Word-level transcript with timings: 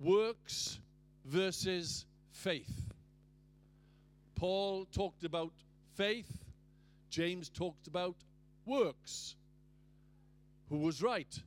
works 0.00 0.78
versus 1.24 2.06
faith. 2.32 2.92
Paul 4.34 4.86
talked 4.86 5.24
about 5.24 5.52
faith, 5.94 6.30
James 7.10 7.48
talked 7.48 7.86
about 7.86 8.16
works. 8.66 9.36
Who 10.68 10.78
was 10.78 11.02
right? 11.02 11.42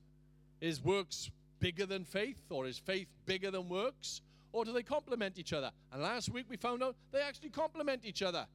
Is 0.61 0.83
works 0.83 1.29
bigger 1.59 1.85
than 1.85 2.05
faith, 2.05 2.39
or 2.49 2.65
is 2.65 2.77
faith 2.77 3.07
bigger 3.25 3.51
than 3.51 3.67
works? 3.67 4.21
Or 4.53 4.63
do 4.63 4.71
they 4.71 4.83
complement 4.83 5.37
each 5.37 5.53
other? 5.53 5.71
And 5.91 6.01
last 6.01 6.29
week 6.29 6.45
we 6.49 6.57
found 6.57 6.81
out 6.81 6.95
they 7.11 7.21
actually 7.21 7.49
complement 7.49 8.05
each 8.05 8.23
other, 8.23 8.47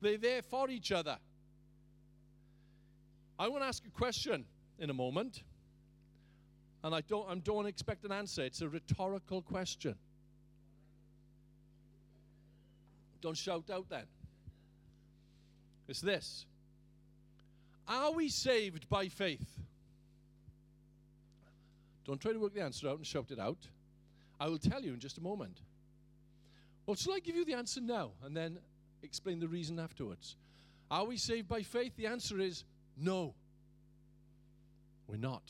they're 0.00 0.18
there 0.18 0.42
for 0.42 0.70
each 0.70 0.92
other. 0.92 1.18
I 3.38 3.48
want 3.48 3.62
to 3.62 3.68
ask 3.68 3.82
a 3.86 3.90
question 3.90 4.44
in 4.78 4.90
a 4.90 4.94
moment, 4.94 5.42
and 6.82 6.94
I 6.94 7.02
don't, 7.02 7.28
I 7.28 7.34
don't 7.36 7.66
expect 7.66 8.04
an 8.04 8.12
answer. 8.12 8.42
It's 8.42 8.62
a 8.62 8.68
rhetorical 8.68 9.42
question. 9.42 9.94
Don't 13.20 13.36
shout 13.36 13.68
out 13.70 13.88
then. 13.90 14.04
It's 15.88 16.00
this 16.00 16.46
Are 17.86 18.12
we 18.12 18.28
saved 18.28 18.88
by 18.88 19.08
faith? 19.08 19.58
Don't 22.06 22.20
try 22.20 22.32
to 22.32 22.38
work 22.38 22.54
the 22.54 22.62
answer 22.62 22.88
out 22.88 22.96
and 22.96 23.06
shout 23.06 23.30
it 23.30 23.38
out. 23.38 23.58
I 24.40 24.48
will 24.48 24.58
tell 24.58 24.82
you 24.82 24.94
in 24.94 25.00
just 25.00 25.18
a 25.18 25.20
moment. 25.20 25.60
Well, 26.86 26.96
shall 26.96 27.12
I 27.12 27.20
give 27.20 27.36
you 27.36 27.44
the 27.44 27.54
answer 27.54 27.80
now 27.80 28.12
and 28.24 28.36
then 28.36 28.58
explain 29.02 29.38
the 29.38 29.48
reason 29.48 29.78
afterwards? 29.78 30.34
Are 30.90 31.04
we 31.04 31.18
saved 31.18 31.46
by 31.46 31.62
faith? 31.62 31.92
The 31.96 32.06
answer 32.06 32.40
is 32.40 32.64
no. 32.96 33.34
We're 35.06 35.18
not. 35.18 35.42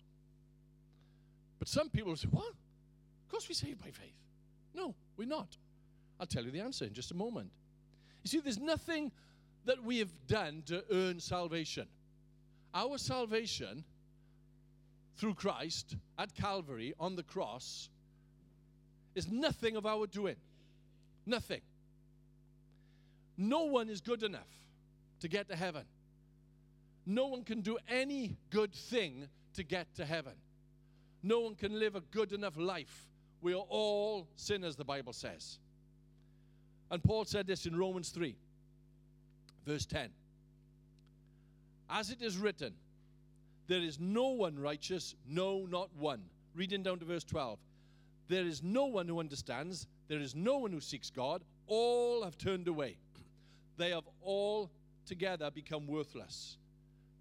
But 1.61 1.69
some 1.69 1.89
people 1.91 2.17
say, 2.17 2.27
What? 2.29 2.49
Of 2.49 3.31
course 3.31 3.49
we're 3.49 3.55
saved 3.55 3.81
by 3.81 3.91
faith. 3.91 4.17
No, 4.75 4.97
we're 5.17 5.29
not. 5.29 5.57
I'll 6.19 6.27
tell 6.27 6.43
you 6.43 6.51
the 6.51 6.61
answer 6.61 6.87
in 6.87 6.93
just 6.93 7.13
a 7.13 7.15
moment. 7.15 7.51
You 8.25 8.29
see, 8.29 8.41
there's 8.41 8.59
nothing 8.59 9.13
that 9.67 9.85
we 9.85 9.99
have 9.99 10.11
done 10.27 10.63
to 10.67 10.83
earn 10.91 11.21
salvation. 11.21 11.87
Our 12.75 12.99
salvation 12.99 13.85
through 15.17 15.35
Christ 15.35 15.97
at 16.19 16.35
Calvary 16.35 16.95
on 16.99 17.15
the 17.15 17.23
cross 17.23 17.89
is 19.15 19.29
nothing 19.31 19.77
of 19.77 19.87
our 19.87 20.07
doing. 20.07 20.37
Nothing. 21.27 21.61
No 23.37 23.65
one 23.65 23.89
is 23.89 24.01
good 24.01 24.23
enough 24.23 24.49
to 25.21 25.29
get 25.29 25.49
to 25.49 25.57
heaven. 25.57 25.85
No 27.07 27.27
one 27.27 27.45
can 27.45 27.61
do 27.61 27.79
any 27.89 28.37
good 28.51 28.73
thing 28.73 29.29
to 29.55 29.63
get 29.63 29.95
to 29.97 30.05
heaven. 30.05 30.35
No 31.23 31.41
one 31.41 31.55
can 31.55 31.79
live 31.79 31.97
a 31.97 32.01
good 32.01 32.33
enough 32.33 32.57
life. 32.57 33.09
We 33.43 33.53
are 33.53 33.67
all 33.69 34.29
sinners, 34.37 34.77
the 34.77 34.85
Bible 34.85 35.13
says. 35.13 35.59
And 36.91 37.03
Paul 37.03 37.25
said 37.25 37.47
this 37.47 37.67
in 37.67 37.77
Romans 37.77 38.11
3, 38.11 38.37
verse 39.67 39.87
10. 39.87 40.11
As 41.89 42.11
it 42.11 42.23
is 42.23 42.37
written, 42.37 42.75
there 43.69 43.81
is 43.81 44.01
no 44.01 44.29
one 44.29 44.59
righteous, 44.59 45.15
no, 45.29 45.67
not 45.67 45.91
one. 45.97 46.23
Reading 46.55 46.83
down 46.83 46.99
to 46.99 47.05
verse 47.05 47.25
12. 47.25 47.59
There 48.29 48.45
is 48.45 48.63
no 48.63 48.87
one 48.87 49.07
who 49.09 49.21
understands, 49.21 49.87
there 50.09 50.21
is 50.21 50.35
no 50.35 50.59
one 50.59 50.73
who 50.73 50.81
seeks 50.81 51.11
God. 51.11 51.43
All 51.67 52.25
have 52.25 52.37
turned 52.37 52.69
away. 52.69 52.97
They 53.77 53.91
have 53.91 54.09
all 54.23 54.71
together 55.07 55.51
become 55.51 55.87
worthless. 55.87 56.57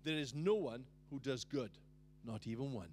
There 0.03 0.17
is 0.17 0.33
no 0.33 0.55
one 0.55 0.85
who 1.09 1.19
does 1.19 1.43
good, 1.43 1.71
not 2.25 2.47
even 2.47 2.73
one, 2.73 2.89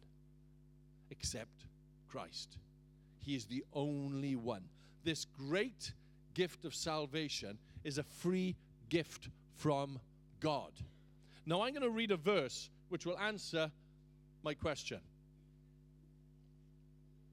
except 1.10 1.66
Christ. 2.08 2.58
He 3.18 3.34
is 3.34 3.46
the 3.46 3.64
only 3.72 4.36
one. 4.36 4.62
This 5.04 5.24
great 5.24 5.92
gift 6.34 6.64
of 6.64 6.74
salvation 6.74 7.58
is 7.84 7.98
a 7.98 8.02
free 8.02 8.56
gift 8.88 9.28
from 9.54 9.98
God. 10.40 10.72
Now, 11.44 11.62
I'm 11.62 11.72
going 11.72 11.82
to 11.82 11.90
read 11.90 12.10
a 12.10 12.16
verse 12.16 12.70
which 12.88 13.06
will 13.06 13.18
answer 13.18 13.70
my 14.42 14.54
question. 14.54 15.00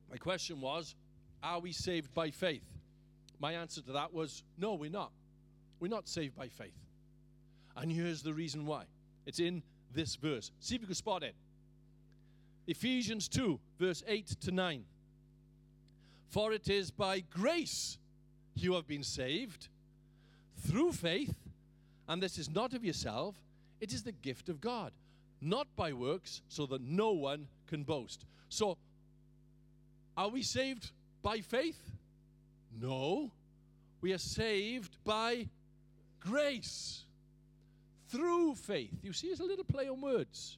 My 0.09 0.17
question 0.17 0.61
was 0.61 0.95
Are 1.41 1.59
we 1.59 1.71
saved 1.71 2.13
by 2.13 2.29
faith? 2.29 2.63
My 3.39 3.53
answer 3.53 3.81
to 3.81 3.91
that 3.93 4.13
was 4.13 4.43
No, 4.57 4.75
we're 4.75 4.91
not. 4.91 5.11
We're 5.79 5.89
not 5.89 6.07
saved 6.07 6.35
by 6.35 6.47
faith. 6.47 6.77
And 7.75 7.91
here's 7.91 8.21
the 8.21 8.33
reason 8.33 8.65
why 8.65 8.85
it's 9.25 9.39
in 9.39 9.63
this 9.93 10.15
verse. 10.15 10.51
See 10.59 10.75
if 10.75 10.81
you 10.81 10.87
can 10.87 10.95
spot 10.95 11.23
it. 11.23 11.35
Ephesians 12.67 13.27
2, 13.27 13.59
verse 13.79 14.03
8 14.07 14.27
to 14.41 14.51
9. 14.51 14.83
For 16.29 16.53
it 16.53 16.69
is 16.69 16.91
by 16.91 17.19
grace 17.19 17.97
you 18.55 18.73
have 18.73 18.87
been 18.87 19.03
saved 19.03 19.67
through 20.57 20.93
faith, 20.93 21.35
and 22.07 22.21
this 22.21 22.37
is 22.37 22.49
not 22.49 22.73
of 22.73 22.83
yourself, 22.83 23.35
it 23.81 23.93
is 23.93 24.03
the 24.03 24.11
gift 24.11 24.49
of 24.49 24.61
God, 24.61 24.93
not 25.41 25.67
by 25.75 25.93
works, 25.93 26.41
so 26.47 26.65
that 26.67 26.81
no 26.81 27.11
one 27.11 27.47
can 27.67 27.83
boast. 27.83 28.25
So, 28.49 28.77
are 30.15 30.29
we 30.29 30.41
saved 30.41 30.91
by 31.21 31.39
faith? 31.39 31.91
No. 32.79 33.31
We 34.01 34.13
are 34.13 34.17
saved 34.17 34.97
by 35.03 35.47
grace 36.19 37.03
through 38.09 38.55
faith. 38.55 38.93
You 39.01 39.13
see, 39.13 39.27
it's 39.27 39.39
a 39.39 39.45
little 39.45 39.65
play 39.65 39.89
on 39.89 40.01
words. 40.01 40.57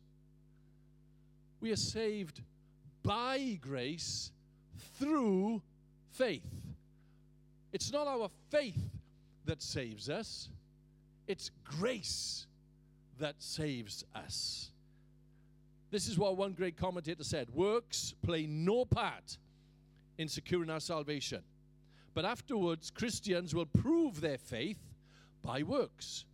We 1.66 1.72
are 1.72 1.78
saved 1.78 2.44
by 3.02 3.58
grace 3.59 4.31
through 5.00 5.64
faith. 6.12 6.46
It's 7.74 7.92
not 7.92 8.06
our 8.06 8.30
faith 8.52 8.78
that 9.46 9.64
saves 9.64 10.08
us, 10.08 10.50
it's 11.28 11.50
grace 11.64 12.46
that 13.18 13.34
saves 13.40 14.06
us. 14.14 14.70
This 15.90 16.08
is 16.08 16.20
what 16.20 16.38
one 16.38 16.53
great 16.53 16.78
commentator 16.78 17.24
said 17.24 17.50
works 17.50 18.14
play 18.22 18.46
no 18.46 18.86
part 18.86 19.40
in 20.20 20.28
securing 20.28 20.70
our 20.70 20.80
salvation. 20.80 21.42
But 22.14 22.26
afterwards, 22.26 22.92
Christians 22.92 23.56
will 23.56 23.66
prove 23.66 24.22
their 24.22 24.38
faith 24.38 24.94
by 25.42 25.64
works. 25.64 26.26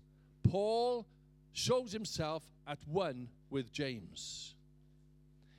Paul 0.50 1.06
shows 1.54 1.94
himself 1.94 2.44
at 2.68 2.80
one 2.86 3.30
with 3.50 3.72
James. 3.72 4.56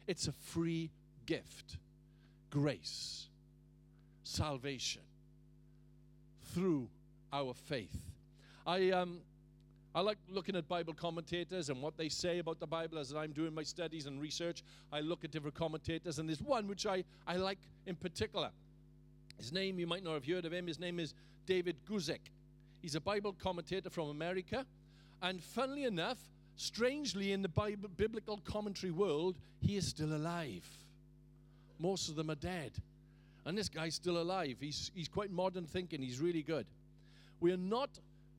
It's 0.06 0.28
a 0.28 0.32
free 0.32 0.90
gift 1.26 1.78
grace, 2.50 3.28
salvation 4.24 5.02
through 6.52 6.88
our 7.32 7.54
faith. 7.54 7.96
I, 8.66 8.90
um, 8.90 9.20
I 9.94 10.00
like 10.00 10.18
looking 10.28 10.54
at 10.56 10.68
Bible 10.68 10.92
commentators 10.92 11.70
and 11.70 11.80
what 11.80 11.96
they 11.96 12.08
say 12.08 12.38
about 12.38 12.60
the 12.60 12.66
Bible 12.66 12.98
as 12.98 13.14
I'm 13.14 13.32
doing 13.32 13.54
my 13.54 13.62
studies 13.62 14.06
and 14.06 14.20
research. 14.20 14.62
I 14.92 15.00
look 15.00 15.24
at 15.24 15.30
different 15.30 15.54
commentators, 15.54 16.18
and 16.18 16.28
there's 16.28 16.42
one 16.42 16.68
which 16.68 16.86
I, 16.86 17.04
I 17.26 17.36
like 17.36 17.58
in 17.86 17.96
particular. 17.96 18.50
His 19.38 19.52
name, 19.52 19.78
you 19.78 19.86
might 19.86 20.04
not 20.04 20.14
have 20.14 20.26
heard 20.26 20.44
of 20.44 20.52
him, 20.52 20.66
his 20.66 20.78
name 20.78 21.00
is 21.00 21.14
David 21.46 21.76
Guzik. 21.88 22.20
He's 22.80 22.94
a 22.94 23.00
Bible 23.00 23.32
commentator 23.32 23.90
from 23.90 24.08
America. 24.08 24.66
And 25.22 25.42
funnily 25.42 25.84
enough, 25.84 26.18
strangely, 26.56 27.32
in 27.32 27.42
the 27.42 27.48
Bible, 27.48 27.88
biblical 27.96 28.38
commentary 28.38 28.92
world, 28.92 29.36
he 29.60 29.76
is 29.76 29.86
still 29.88 30.14
alive. 30.14 30.68
Most 31.78 32.08
of 32.08 32.16
them 32.16 32.30
are 32.30 32.36
dead. 32.36 32.72
And 33.44 33.58
this 33.58 33.68
guy's 33.68 33.94
still 33.94 34.20
alive. 34.20 34.56
He's, 34.60 34.90
he's 34.94 35.08
quite 35.08 35.30
modern 35.30 35.64
thinking. 35.64 36.00
He's 36.00 36.20
really 36.20 36.42
good. 36.42 36.66
We 37.40 37.52
are 37.52 37.56
not 37.56 37.90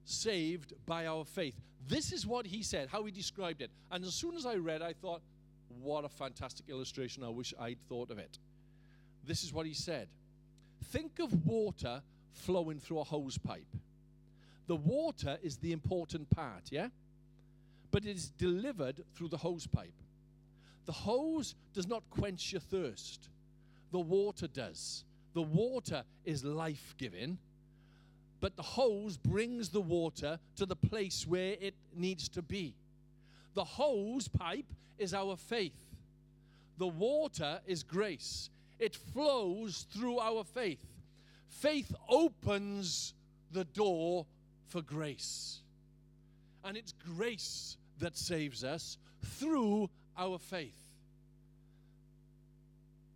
saved 0.06 0.74
by 0.86 1.08
our 1.08 1.26
faith. 1.26 1.56
This 1.88 2.14
is 2.14 2.26
what 2.26 2.46
he 2.46 2.64
said, 2.64 2.88
how 2.90 3.04
he 3.04 3.12
described 3.12 3.62
it. 3.62 3.70
And 3.92 4.06
as 4.06 4.14
soon 4.14 4.36
as 4.36 4.46
I 4.46 4.56
read, 4.56 4.82
I 4.82 4.94
thought, 4.94 5.22
what 5.82 6.06
a 6.06 6.10
fantastic 6.10 6.70
illustration. 6.70 7.24
I 7.24 7.30
wish 7.30 7.54
I'd 7.60 7.80
thought 7.90 8.12
of 8.12 8.18
it. 8.18 8.40
This 9.26 9.44
is 9.44 9.54
what 9.54 9.66
he 9.66 9.74
said 9.74 10.08
Think 10.86 11.20
of 11.20 11.46
water 11.46 12.02
flowing 12.32 12.80
through 12.80 13.00
a 13.00 13.04
hose 13.04 13.38
pipe. 13.38 13.68
The 14.68 14.76
water 14.76 15.38
is 15.44 15.58
the 15.58 15.72
important 15.72 16.30
part, 16.30 16.64
yeah? 16.72 16.88
But 17.94 18.04
it 18.04 18.18
is 18.18 18.32
delivered 18.32 19.06
through 19.16 19.30
the 19.30 19.38
hose 19.38 19.68
pipe. 19.68 19.94
The 20.86 20.92
hose 20.92 21.56
does 21.74 21.88
not 21.88 22.04
quench 22.10 22.52
your 22.52 22.60
thirst 22.60 23.30
the 23.94 24.00
water 24.00 24.48
does. 24.48 25.06
The 25.34 25.44
water 25.44 26.04
is 26.26 26.44
life 26.44 26.96
giving, 26.98 27.38
but 28.42 28.58
the 28.58 28.64
hose 28.64 29.18
brings 29.18 29.70
the 29.70 29.82
water 29.82 30.40
to 30.58 30.66
the 30.66 30.76
place 30.76 31.26
where 31.28 31.56
it 31.62 31.76
needs 31.96 32.28
to 32.30 32.42
be. 32.42 32.74
The 33.54 33.64
hose 33.64 34.28
pipe 34.28 34.66
is 34.98 35.14
our 35.14 35.38
faith. 35.38 35.80
The 36.80 36.88
water 36.88 37.62
is 37.68 37.84
grace. 37.84 38.50
It 38.80 38.96
flows 38.96 39.86
through 39.94 40.18
our 40.18 40.44
faith. 40.44 40.84
Faith 41.48 41.94
opens 42.10 43.14
the 43.52 43.64
door 43.64 44.26
for 44.70 44.82
grace. 44.82 45.60
And 46.66 46.76
it's 46.76 46.94
grace 47.16 47.78
that 48.00 48.18
saves 48.18 48.64
us 48.64 48.98
through 49.24 49.90
our 50.18 50.38
faith. 50.38 50.78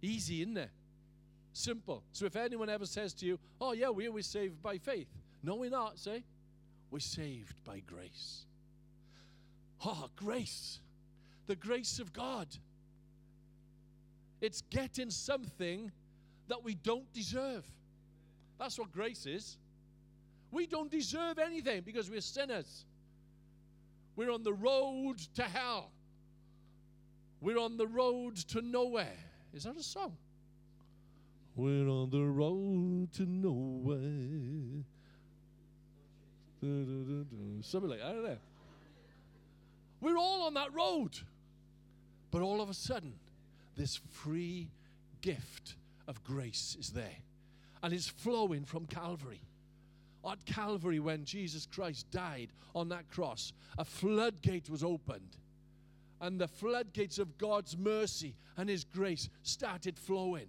Easy, 0.01 0.41
isn't 0.41 0.57
it? 0.57 0.69
Simple. 1.53 2.03
So 2.11 2.25
if 2.25 2.35
anyone 2.35 2.69
ever 2.69 2.85
says 2.85 3.13
to 3.15 3.25
you, 3.25 3.39
oh, 3.59 3.73
yeah, 3.73 3.89
we 3.89 4.07
were 4.09 4.21
saved 4.21 4.61
by 4.61 4.77
faith. 4.77 5.07
No, 5.43 5.55
we're 5.55 5.69
not, 5.69 5.97
say. 5.97 6.23
We're 6.91 6.99
saved 6.99 7.63
by 7.63 7.79
grace. 7.79 8.45
Oh, 9.83 10.09
grace. 10.15 10.79
The 11.47 11.55
grace 11.55 11.99
of 11.99 12.13
God. 12.13 12.47
It's 14.39 14.61
getting 14.69 15.09
something 15.09 15.91
that 16.47 16.63
we 16.63 16.75
don't 16.75 17.11
deserve. 17.13 17.65
That's 18.59 18.77
what 18.77 18.91
grace 18.91 19.25
is. 19.25 19.57
We 20.51 20.67
don't 20.67 20.89
deserve 20.89 21.39
anything 21.39 21.81
because 21.81 22.09
we're 22.09 22.21
sinners. 22.21 22.85
We're 24.17 24.31
on 24.31 24.43
the 24.43 24.53
road 24.53 25.19
to 25.35 25.43
hell. 25.43 25.91
We're 27.39 27.59
on 27.59 27.77
the 27.77 27.87
road 27.87 28.35
to 28.49 28.61
nowhere. 28.61 29.15
Is 29.53 29.63
that 29.63 29.77
a 29.77 29.83
song? 29.83 30.17
We're 31.55 31.87
on 31.87 32.09
the 32.09 32.23
road 32.23 33.13
to 33.13 33.25
nowhere. 33.25 34.83
Something 37.61 37.89
like 37.89 37.99
that, 37.99 38.07
I 38.07 38.11
don't 38.13 38.23
know. 38.23 38.37
We're 40.01 40.17
all 40.17 40.43
on 40.43 40.55
that 40.55 40.73
road. 40.73 41.19
But 42.31 42.41
all 42.41 42.59
of 42.59 42.69
a 42.69 42.73
sudden, 42.73 43.13
this 43.75 43.99
free 44.09 44.71
gift 45.21 45.75
of 46.07 46.23
grace 46.23 46.75
is 46.79 46.89
there. 46.89 47.17
And 47.83 47.93
it's 47.93 48.07
flowing 48.07 48.65
from 48.65 48.87
Calvary. 48.87 49.41
At 50.27 50.45
Calvary, 50.45 50.99
when 50.99 51.23
Jesus 51.23 51.65
Christ 51.65 52.11
died 52.11 52.49
on 52.75 52.89
that 52.89 53.09
cross, 53.09 53.53
a 53.77 53.85
floodgate 53.85 54.69
was 54.69 54.83
opened. 54.83 55.37
And 56.19 56.39
the 56.39 56.47
floodgates 56.47 57.17
of 57.17 57.37
God's 57.37 57.77
mercy 57.77 58.35
and 58.57 58.67
His 58.69 58.83
grace 58.83 59.29
started 59.43 59.97
flowing. 59.97 60.47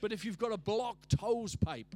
But 0.00 0.12
if 0.12 0.24
you've 0.24 0.38
got 0.38 0.52
a 0.52 0.56
blocked 0.56 1.14
hose 1.20 1.54
pipe, 1.54 1.94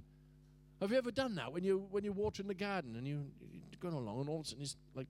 have 0.80 0.90
you 0.90 0.98
ever 0.98 1.10
done 1.10 1.34
that 1.36 1.52
when 1.52 1.64
you 1.64 1.86
when 1.90 2.04
you're 2.04 2.12
watering 2.12 2.48
the 2.48 2.54
garden 2.54 2.96
and 2.96 3.06
you, 3.06 3.24
you're 3.40 3.80
going 3.80 3.94
along 3.94 4.20
and 4.20 4.28
all 4.28 4.40
of 4.40 4.46
a 4.46 4.48
sudden 4.48 4.62
it's 4.62 4.76
like, 4.94 5.06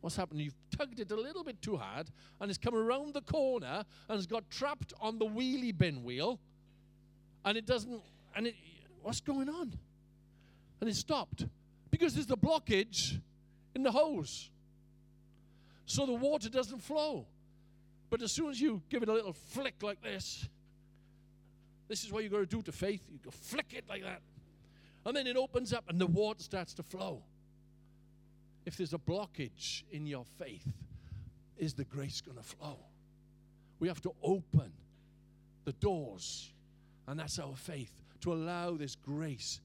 what's 0.00 0.16
happened? 0.16 0.40
You've 0.40 0.54
tugged 0.76 1.00
it 1.00 1.10
a 1.10 1.16
little 1.16 1.44
bit 1.44 1.60
too 1.60 1.76
hard 1.76 2.08
and 2.40 2.48
it's 2.48 2.58
come 2.58 2.74
around 2.74 3.14
the 3.14 3.22
corner 3.22 3.84
and 4.08 4.18
it's 4.18 4.26
got 4.26 4.48
trapped 4.50 4.92
on 5.00 5.18
the 5.18 5.26
wheelie 5.26 5.76
bin 5.76 6.02
wheel, 6.04 6.38
and 7.44 7.58
it 7.58 7.66
doesn't. 7.66 8.00
And 8.34 8.46
it, 8.46 8.54
what's 9.02 9.20
going 9.20 9.48
on? 9.48 9.72
And 10.80 10.88
it 10.88 10.96
stopped 10.96 11.46
because 11.90 12.14
there's 12.14 12.26
the 12.26 12.36
blockage 12.36 13.20
in 13.74 13.82
the 13.82 13.92
hose, 13.92 14.50
so 15.86 16.06
the 16.06 16.14
water 16.14 16.48
doesn't 16.48 16.80
flow. 16.80 17.26
But 18.08 18.22
as 18.22 18.32
soon 18.32 18.50
as 18.50 18.60
you 18.60 18.82
give 18.88 19.02
it 19.02 19.08
a 19.08 19.12
little 19.12 19.32
flick 19.32 19.82
like 19.82 20.02
this, 20.02 20.48
this 21.88 22.04
is 22.04 22.12
what 22.12 22.24
you 22.24 22.30
got 22.30 22.38
to 22.38 22.46
do 22.46 22.62
to 22.62 22.72
faith. 22.72 23.02
You 23.10 23.18
go 23.22 23.30
flick 23.30 23.72
it 23.72 23.84
like 23.88 24.02
that. 24.02 24.20
And 25.04 25.16
then 25.16 25.26
it 25.26 25.36
opens 25.36 25.72
up 25.72 25.84
and 25.88 26.00
the 26.00 26.06
water 26.06 26.42
starts 26.42 26.74
to 26.74 26.82
flow. 26.82 27.22
If 28.66 28.76
there's 28.76 28.92
a 28.92 28.98
blockage 28.98 29.82
in 29.90 30.06
your 30.06 30.24
faith, 30.38 30.66
is 31.58 31.74
the 31.74 31.84
grace 31.84 32.20
going 32.20 32.36
to 32.36 32.42
flow? 32.42 32.78
We 33.78 33.88
have 33.88 34.00
to 34.02 34.12
open 34.22 34.72
the 35.64 35.72
doors, 35.72 36.52
and 37.06 37.18
that's 37.18 37.38
our 37.38 37.56
faith, 37.56 37.92
to 38.20 38.32
allow 38.32 38.76
this 38.76 38.94
grace 38.94 39.60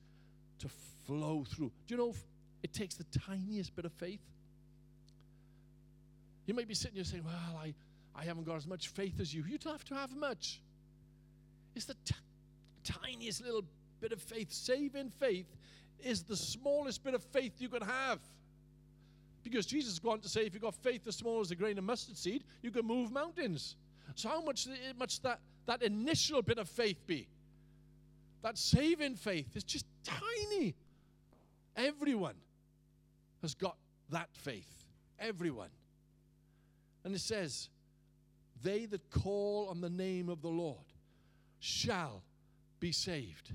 to 0.59 0.69
flow 1.05 1.45
through. 1.47 1.71
Do 1.87 1.95
you 1.95 1.97
know 1.97 2.13
it 2.63 2.73
takes 2.73 2.95
the 2.95 3.05
tiniest 3.05 3.75
bit 3.75 3.85
of 3.85 3.93
faith? 3.93 4.21
You 6.45 6.53
might 6.53 6.67
be 6.67 6.75
sitting 6.75 6.95
here 6.95 7.03
saying, 7.03 7.23
Well, 7.23 7.59
I, 7.61 7.73
I 8.15 8.25
haven't 8.25 8.45
got 8.45 8.57
as 8.57 8.67
much 8.67 8.89
faith 8.89 9.19
as 9.19 9.33
you. 9.33 9.43
You 9.47 9.57
don't 9.57 9.73
have 9.73 9.85
to 9.85 9.95
have 9.95 10.15
much. 10.15 10.61
It's 11.75 11.85
the 11.85 11.95
t- 12.05 12.15
tiniest 12.83 13.43
little 13.43 13.63
bit 13.99 14.11
of 14.11 14.21
faith. 14.21 14.51
Saving 14.51 15.09
faith 15.09 15.47
is 16.03 16.23
the 16.23 16.37
smallest 16.37 17.03
bit 17.03 17.13
of 17.13 17.23
faith 17.23 17.53
you 17.57 17.69
can 17.69 17.81
have. 17.81 18.19
Because 19.43 19.65
Jesus 19.65 19.93
is 19.93 19.99
going 19.99 20.21
to 20.21 20.29
say, 20.29 20.45
if 20.45 20.53
you've 20.53 20.63
got 20.63 20.75
faith 20.75 21.07
as 21.07 21.15
small 21.15 21.39
as 21.41 21.51
a 21.51 21.55
grain 21.55 21.77
of 21.77 21.83
mustard 21.83 22.17
seed, 22.17 22.43
you 22.61 22.71
can 22.71 22.85
move 22.85 23.11
mountains. 23.11 23.75
So 24.15 24.29
how 24.29 24.41
much 24.41 24.67
much 24.97 25.21
that, 25.21 25.39
that 25.65 25.81
initial 25.81 26.41
bit 26.41 26.57
of 26.57 26.69
faith 26.69 27.05
be? 27.05 27.27
That 28.41 28.57
saving 28.57 29.15
faith 29.15 29.55
is 29.55 29.63
just 29.63 29.85
tiny. 30.03 30.75
Everyone 31.75 32.35
has 33.41 33.53
got 33.53 33.77
that 34.09 34.29
faith. 34.33 34.85
Everyone. 35.19 35.69
And 37.03 37.15
it 37.15 37.21
says, 37.21 37.69
they 38.63 38.85
that 38.85 39.09
call 39.09 39.67
on 39.69 39.81
the 39.81 39.89
name 39.89 40.29
of 40.29 40.41
the 40.41 40.49
Lord 40.49 40.85
shall 41.59 42.23
be 42.79 42.91
saved. 42.91 43.51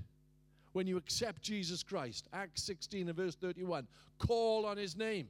When 0.73 0.87
you 0.87 0.97
accept 0.97 1.41
Jesus 1.41 1.83
Christ, 1.83 2.27
Acts 2.31 2.63
16 2.63 3.07
and 3.07 3.17
verse 3.17 3.35
31, 3.35 3.87
call 4.19 4.65
on 4.65 4.77
his 4.77 4.95
name. 4.95 5.27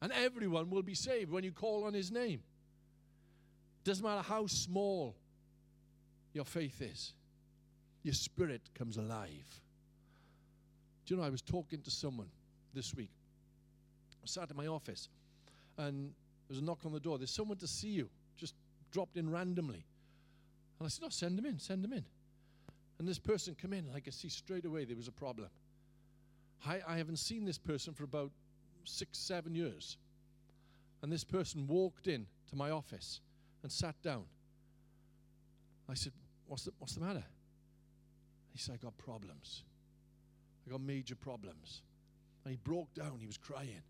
And 0.00 0.12
everyone 0.12 0.70
will 0.70 0.82
be 0.82 0.94
saved 0.94 1.30
when 1.30 1.44
you 1.44 1.52
call 1.52 1.84
on 1.84 1.94
his 1.94 2.10
name. 2.10 2.42
Doesn't 3.84 4.04
matter 4.04 4.22
how 4.22 4.46
small 4.46 5.16
your 6.32 6.44
faith 6.44 6.80
is, 6.80 7.12
your 8.04 8.14
spirit 8.14 8.60
comes 8.74 8.98
alive. 8.98 9.60
Do 11.04 11.14
you 11.14 11.20
know, 11.20 11.26
I 11.26 11.30
was 11.30 11.42
talking 11.42 11.80
to 11.80 11.90
someone 11.90 12.28
this 12.72 12.94
week. 12.94 13.10
I 14.22 14.26
sat 14.26 14.50
in 14.50 14.56
my 14.56 14.66
office 14.66 15.08
and 15.78 16.12
there 16.48 16.54
was 16.54 16.58
a 16.58 16.64
knock 16.64 16.80
on 16.84 16.92
the 16.92 17.00
door. 17.00 17.18
There's 17.18 17.34
someone 17.34 17.58
to 17.58 17.66
see 17.66 17.88
you, 17.88 18.08
just 18.36 18.54
dropped 18.92 19.16
in 19.16 19.30
randomly. 19.30 19.84
And 20.78 20.86
I 20.86 20.88
said, 20.88 21.04
Oh, 21.06 21.08
send 21.10 21.38
him 21.38 21.46
in, 21.46 21.58
send 21.58 21.84
him 21.84 21.92
in. 21.92 22.04
And 22.98 23.08
this 23.08 23.18
person 23.18 23.54
came 23.54 23.72
in, 23.72 23.86
and 23.86 23.96
I 23.96 24.00
could 24.00 24.14
see 24.14 24.28
straight 24.28 24.64
away 24.64 24.84
there 24.84 24.96
was 24.96 25.08
a 25.08 25.12
problem. 25.12 25.48
I, 26.66 26.80
I 26.86 26.96
haven't 26.96 27.18
seen 27.18 27.44
this 27.44 27.58
person 27.58 27.92
for 27.92 28.04
about 28.04 28.30
six, 28.84 29.18
seven 29.18 29.54
years. 29.54 29.96
And 31.02 31.10
this 31.12 31.24
person 31.24 31.66
walked 31.66 32.06
in 32.06 32.26
to 32.50 32.56
my 32.56 32.70
office 32.70 33.20
and 33.62 33.72
sat 33.72 34.00
down. 34.02 34.24
I 35.88 35.94
said, 35.94 36.12
What's 36.46 36.64
the, 36.64 36.72
what's 36.78 36.94
the 36.94 37.00
matter? 37.00 37.24
He 38.54 38.60
said, 38.60 38.76
I 38.80 38.84
got 38.84 38.96
problems. 38.96 39.64
I 40.66 40.70
got 40.70 40.80
major 40.80 41.16
problems. 41.16 41.82
And 42.44 42.52
he 42.52 42.56
broke 42.56 42.94
down. 42.94 43.18
He 43.18 43.26
was 43.26 43.36
crying. 43.36 43.82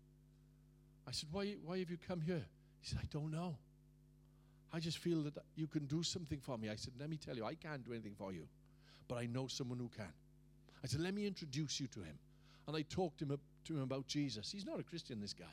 I 1.07 1.11
said, 1.11 1.29
Why, 1.31 1.55
why 1.63 1.79
have 1.79 1.89
you 1.89 1.97
come 2.07 2.19
here? 2.19 2.43
He 2.81 2.87
said, 2.87 2.99
I 3.01 3.05
don't 3.11 3.31
know. 3.31 3.55
I 4.73 4.79
just 4.79 4.97
feel 4.97 5.21
that 5.21 5.33
you 5.55 5.67
can 5.67 5.85
do 5.85 6.03
something 6.03 6.39
for 6.39 6.57
me. 6.57 6.69
I 6.69 6.75
said, 6.75 6.93
Let 6.99 7.09
me 7.09 7.17
tell 7.17 7.35
you, 7.35 7.45
I 7.45 7.53
can't 7.53 7.85
do 7.85 7.93
anything 7.93 8.15
for 8.17 8.33
you, 8.33 8.47
but 9.07 9.17
I 9.17 9.27
know 9.27 9.47
someone 9.47 9.77
who 9.77 9.89
can. 9.95 10.11
I 10.83 10.87
said, 10.87 11.01
Let 11.01 11.13
me 11.13 11.27
introduce 11.27 11.79
you 11.79 11.87
to 11.87 11.99
him. 11.99 12.17
And 12.67 12.75
I 12.75 12.81
talked 12.81 13.21
him, 13.21 13.37
to 13.65 13.73
him 13.75 13.83
about 13.83 14.07
Jesus. 14.07 14.51
He's 14.51 14.65
not 14.65 14.79
a 14.79 14.83
Christian, 14.83 15.21
this 15.21 15.33
guy. 15.33 15.45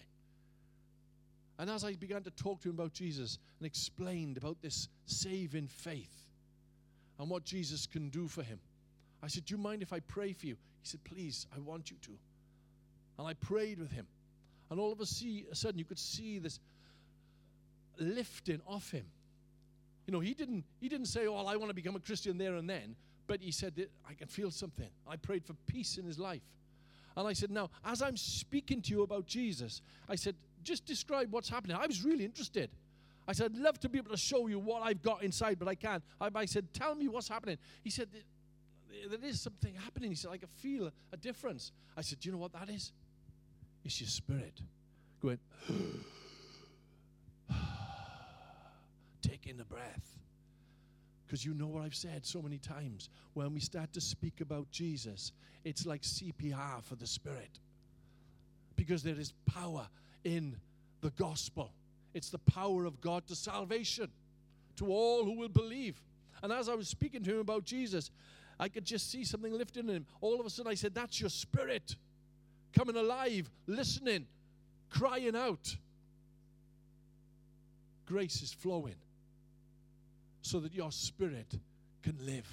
And 1.58 1.70
as 1.70 1.84
I 1.84 1.94
began 1.94 2.22
to 2.22 2.30
talk 2.30 2.60
to 2.62 2.70
him 2.70 2.74
about 2.74 2.94
Jesus 2.94 3.38
and 3.58 3.66
explained 3.66 4.38
about 4.38 4.62
this 4.62 4.88
saving 5.04 5.68
faith 5.68 6.26
and 7.18 7.28
what 7.28 7.44
Jesus 7.44 7.86
can 7.86 8.08
do 8.08 8.26
for 8.26 8.42
him, 8.42 8.58
I 9.22 9.28
said, 9.28 9.44
Do 9.44 9.54
you 9.54 9.58
mind 9.58 9.82
if 9.82 9.92
I 9.92 10.00
pray 10.00 10.32
for 10.32 10.46
you? 10.46 10.56
He 10.82 10.88
said, 10.88 11.02
Please, 11.04 11.46
I 11.54 11.60
want 11.60 11.90
you 11.90 11.96
to. 12.02 12.10
And 13.18 13.28
I 13.28 13.34
prayed 13.34 13.78
with 13.78 13.92
him. 13.92 14.06
And 14.70 14.80
all 14.80 14.90
of 14.90 15.00
a 15.00 15.06
sudden, 15.06 15.78
you 15.78 15.84
could 15.84 15.98
see 15.98 16.38
this 16.38 16.58
lifting 17.98 18.60
off 18.66 18.90
him. 18.90 19.04
You 20.06 20.12
know, 20.12 20.20
he 20.20 20.34
didn't, 20.34 20.64
he 20.80 20.88
didn't 20.88 21.06
say, 21.06 21.26
Oh, 21.26 21.36
I 21.36 21.56
want 21.56 21.70
to 21.70 21.74
become 21.74 21.94
a 21.94 22.00
Christian 22.00 22.38
there 22.38 22.54
and 22.54 22.68
then, 22.68 22.96
but 23.26 23.40
he 23.40 23.52
said, 23.52 23.88
I 24.08 24.14
can 24.14 24.26
feel 24.26 24.50
something. 24.50 24.88
I 25.06 25.16
prayed 25.16 25.44
for 25.44 25.54
peace 25.66 25.98
in 25.98 26.04
his 26.04 26.18
life. 26.18 26.42
And 27.16 27.28
I 27.28 27.32
said, 27.32 27.50
Now, 27.50 27.70
as 27.84 28.02
I'm 28.02 28.16
speaking 28.16 28.80
to 28.82 28.90
you 28.90 29.02
about 29.02 29.26
Jesus, 29.26 29.82
I 30.08 30.16
said, 30.16 30.34
Just 30.64 30.84
describe 30.86 31.30
what's 31.30 31.48
happening. 31.48 31.76
I 31.76 31.86
was 31.86 32.04
really 32.04 32.24
interested. 32.24 32.70
I 33.28 33.32
said, 33.32 33.52
I'd 33.52 33.58
love 33.58 33.78
to 33.80 33.88
be 33.88 33.98
able 33.98 34.10
to 34.10 34.16
show 34.16 34.48
you 34.48 34.58
what 34.58 34.82
I've 34.82 35.02
got 35.02 35.22
inside, 35.22 35.58
but 35.60 35.68
I 35.68 35.76
can't. 35.76 36.02
I, 36.20 36.28
I 36.34 36.44
said, 36.46 36.72
Tell 36.72 36.94
me 36.94 37.08
what's 37.08 37.28
happening. 37.28 37.58
He 37.84 37.90
said, 37.90 38.08
There 39.08 39.28
is 39.28 39.40
something 39.40 39.74
happening. 39.74 40.10
He 40.10 40.16
said, 40.16 40.30
I 40.30 40.36
can 40.36 40.48
feel 40.48 40.90
a 41.12 41.16
difference. 41.16 41.72
I 41.96 42.02
said, 42.02 42.20
Do 42.20 42.28
you 42.28 42.32
know 42.32 42.38
what 42.38 42.52
that 42.52 42.68
is? 42.68 42.92
It's 43.84 44.00
your 44.00 44.08
spirit 44.08 44.60
going, 45.20 45.38
taking 49.22 49.60
a 49.60 49.64
breath. 49.64 50.18
Because 51.26 51.44
you 51.44 51.54
know 51.54 51.66
what 51.66 51.82
I've 51.82 51.94
said 51.94 52.26
so 52.26 52.42
many 52.42 52.58
times. 52.58 53.08
When 53.32 53.54
we 53.54 53.60
start 53.60 53.92
to 53.94 54.00
speak 54.00 54.40
about 54.42 54.70
Jesus, 54.70 55.32
it's 55.64 55.86
like 55.86 56.02
CPR 56.02 56.82
for 56.82 56.96
the 56.96 57.06
Spirit. 57.06 57.58
Because 58.76 59.02
there 59.02 59.18
is 59.18 59.32
power 59.46 59.86
in 60.24 60.56
the 61.00 61.10
gospel, 61.10 61.72
it's 62.14 62.28
the 62.28 62.38
power 62.38 62.84
of 62.84 63.00
God 63.00 63.26
to 63.28 63.34
salvation 63.34 64.10
to 64.76 64.86
all 64.86 65.24
who 65.24 65.32
will 65.32 65.48
believe. 65.48 66.00
And 66.42 66.52
as 66.52 66.68
I 66.68 66.74
was 66.74 66.88
speaking 66.88 67.22
to 67.24 67.34
him 67.34 67.40
about 67.40 67.64
Jesus, 67.64 68.10
I 68.62 68.68
could 68.68 68.84
just 68.84 69.10
see 69.10 69.24
something 69.24 69.52
lifting 69.52 69.88
in 69.88 69.96
him. 69.96 70.06
All 70.20 70.38
of 70.38 70.46
a 70.46 70.50
sudden, 70.50 70.70
I 70.70 70.76
said, 70.76 70.94
That's 70.94 71.20
your 71.20 71.30
spirit 71.30 71.96
coming 72.72 72.94
alive, 72.94 73.50
listening, 73.66 74.24
crying 74.88 75.34
out. 75.34 75.76
Grace 78.06 78.40
is 78.40 78.52
flowing 78.52 78.94
so 80.42 80.60
that 80.60 80.72
your 80.72 80.92
spirit 80.92 81.58
can 82.04 82.16
live. 82.24 82.46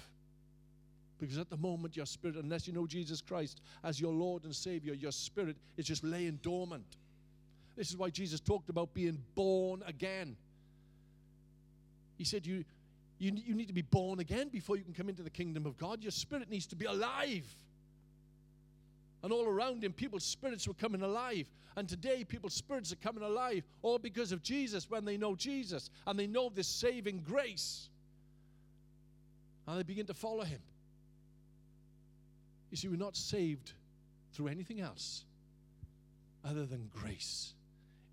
Because 1.20 1.38
at 1.38 1.52
the 1.52 1.58
moment, 1.58 1.96
your 1.96 2.08
spirit, 2.08 2.38
unless 2.38 2.66
you 2.66 2.74
know 2.74 2.88
Jesus 2.88 3.22
Christ 3.22 3.62
as 3.84 4.02
your 4.02 4.12
Lord 4.12 4.46
and 4.46 4.56
Savior, 4.56 4.96
your 4.96 5.12
spirit 5.12 5.58
is 5.78 5.86
just 5.86 6.04
laying 6.04 6.40
dormant. 6.42 6.98
This 7.76 7.92
is 7.92 7.98
why 7.98 8.10
Jesus 8.10 8.40
talked 8.40 8.70
about 8.70 8.96
being 8.96 9.22
born 9.36 9.84
again. 9.86 10.36
He 12.18 12.24
said, 12.24 12.48
you, 12.48 12.66
you, 13.20 13.34
you 13.36 13.54
need 13.54 13.68
to 13.68 13.74
be 13.74 13.82
born 13.82 14.20
again 14.20 14.48
before 14.48 14.78
you 14.78 14.84
can 14.84 14.94
come 14.94 15.10
into 15.10 15.24
the 15.24 15.30
kingdom 15.30 15.66
of 15.66 15.78
God. 15.78 16.02
Your 16.02 16.12
spirit 16.12 16.50
needs 16.50 16.66
to 16.68 16.76
be 16.76 16.86
alive. 16.86 17.46
And 19.22 19.34
all 19.34 19.46
around 19.46 19.84
him, 19.84 19.92
people's 19.92 20.24
spirits 20.24 20.68
were 20.68 20.74
coming 20.74 21.02
alive. 21.02 21.46
And 21.76 21.88
today, 21.88 22.24
people's 22.24 22.54
spirits 22.54 22.94
are 22.94 22.98
coming 22.98 23.24
alive 23.24 23.64
all 23.82 24.00
because 24.00 24.32
of 24.32 24.42
Jesus 24.42 24.90
when 24.90 25.04
they 25.04 25.18
know 25.18 25.36
Jesus 25.36 25.90
and 26.08 26.18
they 26.18 26.28
know 26.28 26.50
this 26.50 26.68
saving 26.68 27.24
grace. 27.28 27.90
And 29.68 29.78
they 29.78 29.84
begin 29.84 30.06
to 30.08 30.14
follow 30.14 30.44
him. 30.44 30.62
You 32.72 32.78
see, 32.78 32.88
we're 32.88 32.96
not 32.96 33.18
saved 33.18 33.74
through 34.32 34.48
anything 34.48 34.80
else 34.80 35.26
other 36.46 36.66
than 36.66 36.90
grace. 36.96 37.54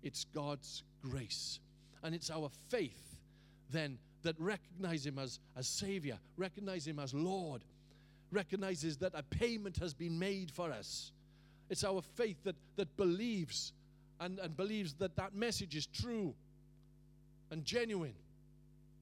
It's 0.03 0.25
God's 0.35 0.83
grace. 1.01 1.59
And 2.03 2.13
it's 2.13 2.29
our 2.29 2.49
faith 2.67 3.07
then 3.71 3.97
that 4.23 4.35
recognize 4.39 5.05
him 5.05 5.19
as, 5.19 5.39
as 5.55 5.67
Savior, 5.67 6.17
recognize 6.37 6.87
him 6.87 6.99
as 6.99 7.13
Lord, 7.13 7.63
recognizes 8.31 8.97
that 8.97 9.13
a 9.15 9.23
payment 9.23 9.77
has 9.77 9.93
been 9.93 10.17
made 10.17 10.51
for 10.51 10.71
us. 10.71 11.11
It's 11.69 11.83
our 11.83 12.01
faith 12.15 12.37
that, 12.43 12.55
that 12.75 12.95
believes 12.97 13.73
and, 14.19 14.39
and 14.39 14.55
believes 14.55 14.93
that 14.95 15.15
that 15.15 15.35
message 15.35 15.75
is 15.75 15.85
true 15.85 16.33
and 17.51 17.63
genuine. 17.63 18.15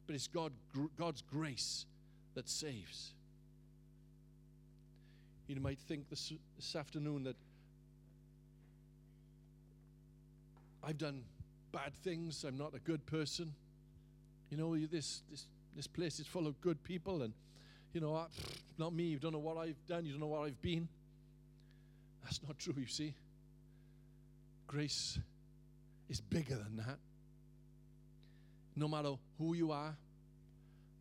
But 0.07 0.15
it's 0.15 0.27
God, 0.27 0.51
God's 0.97 1.21
grace 1.21 1.85
that 2.35 2.47
saves. 2.47 3.13
You 5.47 5.59
might 5.59 5.79
think 5.79 6.09
this, 6.09 6.33
this 6.55 6.75
afternoon 6.75 7.23
that 7.23 7.35
I've 10.83 10.97
done 10.97 11.23
bad 11.71 11.93
things, 12.03 12.43
I'm 12.47 12.57
not 12.57 12.75
a 12.75 12.79
good 12.79 13.05
person. 13.05 13.53
You 14.55 14.61
know, 14.61 14.77
this, 14.89 15.21
this, 15.29 15.47
this 15.75 15.85
place 15.85 16.17
is 16.17 16.27
full 16.27 16.47
of 16.47 16.61
good 16.61 16.81
people, 16.81 17.23
and, 17.23 17.33
you 17.91 17.99
know, 17.99 18.25
not 18.77 18.93
me. 18.93 19.03
You 19.03 19.19
don't 19.19 19.33
know 19.33 19.39
what 19.39 19.57
I've 19.57 19.85
done, 19.85 20.05
you 20.05 20.11
don't 20.11 20.21
know 20.21 20.27
what 20.27 20.45
I've 20.45 20.61
been. 20.61 20.87
That's 22.23 22.39
not 22.41 22.57
true, 22.57 22.73
you 22.77 22.87
see. 22.87 23.13
Grace 24.65 25.19
is 26.09 26.21
bigger 26.21 26.55
than 26.55 26.77
that. 26.77 26.97
No 28.77 28.87
matter 28.87 29.11
who 29.37 29.55
you 29.55 29.73
are, 29.73 29.93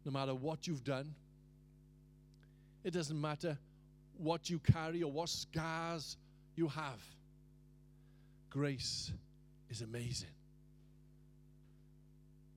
no 0.05 0.11
matter 0.11 0.35
what 0.35 0.67
you've 0.67 0.83
done, 0.83 1.15
it 2.83 2.91
doesn't 2.91 3.21
matter 3.21 3.57
what 4.19 4.51
you 4.51 4.59
carry 4.59 5.05
or 5.05 5.13
what 5.13 5.29
scars 5.29 6.17
you 6.57 6.67
have. 6.67 7.01
Grace 8.51 9.13
is 9.71 9.81
amazing. 9.81 10.31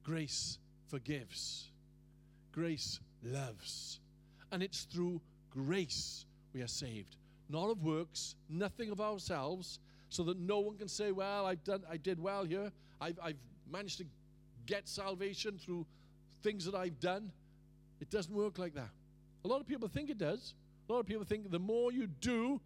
Grace 0.04 0.58
forgives, 0.88 1.70
grace 2.52 3.00
loves. 3.24 4.00
And 4.52 4.64
it's 4.64 4.84
through 4.84 5.22
grace 5.50 6.26
we 6.54 6.62
are 6.62 6.68
saved, 6.68 7.18
not 7.50 7.70
of 7.70 7.84
works, 7.84 8.36
nothing 8.50 8.90
of 8.92 9.02
ourselves, 9.02 9.80
so 10.10 10.24
that 10.24 10.38
no 10.38 10.60
one 10.60 10.78
can 10.78 10.88
say, 10.88 11.12
Well, 11.12 11.46
I've 11.46 11.64
done, 11.64 11.84
I 11.90 11.98
did 11.98 12.20
well 12.20 12.44
here. 12.44 12.72
I've, 13.02 13.20
I've 13.22 13.38
managed 13.70 13.98
to 14.00 14.06
get 14.66 14.88
salvation 14.88 15.58
through 15.58 15.86
things 16.44 16.66
that 16.66 16.76
I've 16.76 17.00
done. 17.00 17.32
It 18.00 18.10
doesn't 18.10 18.34
work 18.34 18.58
like 18.58 18.74
that. 18.76 18.90
A 19.44 19.48
lot 19.48 19.60
of 19.60 19.68
people 19.68 19.88
think 19.88 20.10
it 20.10 20.18
does. 20.18 20.54
A 20.88 20.94
lot 20.94 21.00
of 21.00 21.06
people 21.06 21.26
think 21.26 21.52
the 21.52 21.60
more 21.60 21.92
you 21.92 22.08
do, 22.08 22.62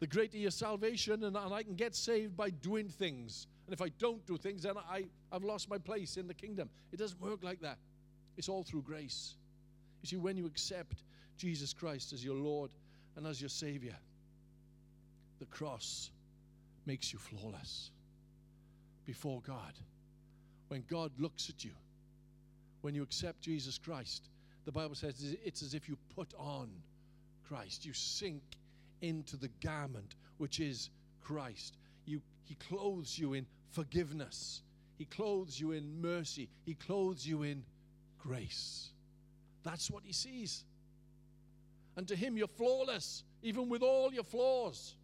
the 0.00 0.06
greater 0.06 0.38
your 0.38 0.50
salvation, 0.50 1.24
and, 1.24 1.36
and 1.36 1.54
I 1.54 1.62
can 1.62 1.74
get 1.74 1.94
saved 1.94 2.36
by 2.36 2.50
doing 2.50 2.88
things. 2.88 3.46
And 3.66 3.74
if 3.74 3.82
I 3.82 3.88
don't 3.98 4.24
do 4.26 4.36
things, 4.36 4.62
then 4.62 4.76
I, 4.78 5.04
I've 5.32 5.44
lost 5.44 5.68
my 5.68 5.78
place 5.78 6.16
in 6.16 6.26
the 6.26 6.34
kingdom. 6.34 6.70
It 6.92 6.98
doesn't 6.98 7.20
work 7.20 7.42
like 7.42 7.60
that. 7.60 7.78
It's 8.36 8.48
all 8.48 8.62
through 8.62 8.82
grace. 8.82 9.34
You 10.02 10.08
see, 10.08 10.16
when 10.16 10.36
you 10.36 10.46
accept 10.46 11.02
Jesus 11.36 11.72
Christ 11.72 12.12
as 12.12 12.24
your 12.24 12.36
Lord 12.36 12.70
and 13.16 13.26
as 13.26 13.40
your 13.40 13.50
Savior, 13.50 13.96
the 15.38 15.46
cross 15.46 16.10
makes 16.86 17.12
you 17.12 17.18
flawless 17.18 17.90
before 19.06 19.40
God. 19.46 19.74
When 20.68 20.84
God 20.88 21.12
looks 21.18 21.48
at 21.48 21.64
you, 21.64 21.72
when 22.82 22.94
you 22.94 23.02
accept 23.02 23.40
Jesus 23.40 23.78
Christ, 23.78 24.28
the 24.64 24.72
Bible 24.72 24.94
says 24.94 25.36
it's 25.44 25.62
as 25.62 25.74
if 25.74 25.88
you 25.88 25.96
put 26.14 26.32
on 26.38 26.68
Christ. 27.48 27.84
You 27.84 27.92
sink 27.92 28.42
into 29.00 29.36
the 29.36 29.48
garment 29.62 30.14
which 30.38 30.60
is 30.60 30.90
Christ. 31.22 31.76
You, 32.06 32.20
he 32.44 32.54
clothes 32.54 33.18
you 33.18 33.34
in 33.34 33.46
forgiveness. 33.70 34.62
He 34.98 35.04
clothes 35.04 35.58
you 35.58 35.72
in 35.72 36.02
mercy. 36.02 36.48
He 36.66 36.74
clothes 36.74 37.26
you 37.26 37.44
in 37.44 37.62
grace. 38.18 38.88
That's 39.62 39.90
what 39.90 40.02
he 40.04 40.12
sees. 40.12 40.64
And 41.96 42.06
to 42.08 42.16
him, 42.16 42.36
you're 42.36 42.48
flawless, 42.48 43.22
even 43.42 43.68
with 43.68 43.82
all 43.82 44.12
your 44.12 44.24
flaws. 44.24 44.94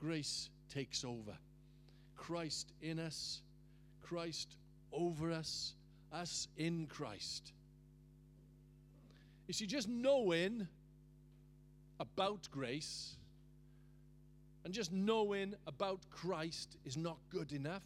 Grace 0.00 0.48
takes 0.72 1.04
over. 1.04 1.36
Christ 2.16 2.72
in 2.80 2.98
us, 2.98 3.42
Christ 4.02 4.56
over 4.92 5.30
us, 5.30 5.74
us 6.12 6.48
in 6.56 6.86
Christ. 6.86 7.52
You 9.46 9.52
see, 9.52 9.66
just 9.66 9.88
knowing 9.88 10.66
about 12.00 12.48
grace 12.50 13.16
and 14.64 14.72
just 14.72 14.92
knowing 14.92 15.54
about 15.66 16.00
Christ 16.10 16.76
is 16.84 16.96
not 16.96 17.18
good 17.30 17.52
enough. 17.52 17.84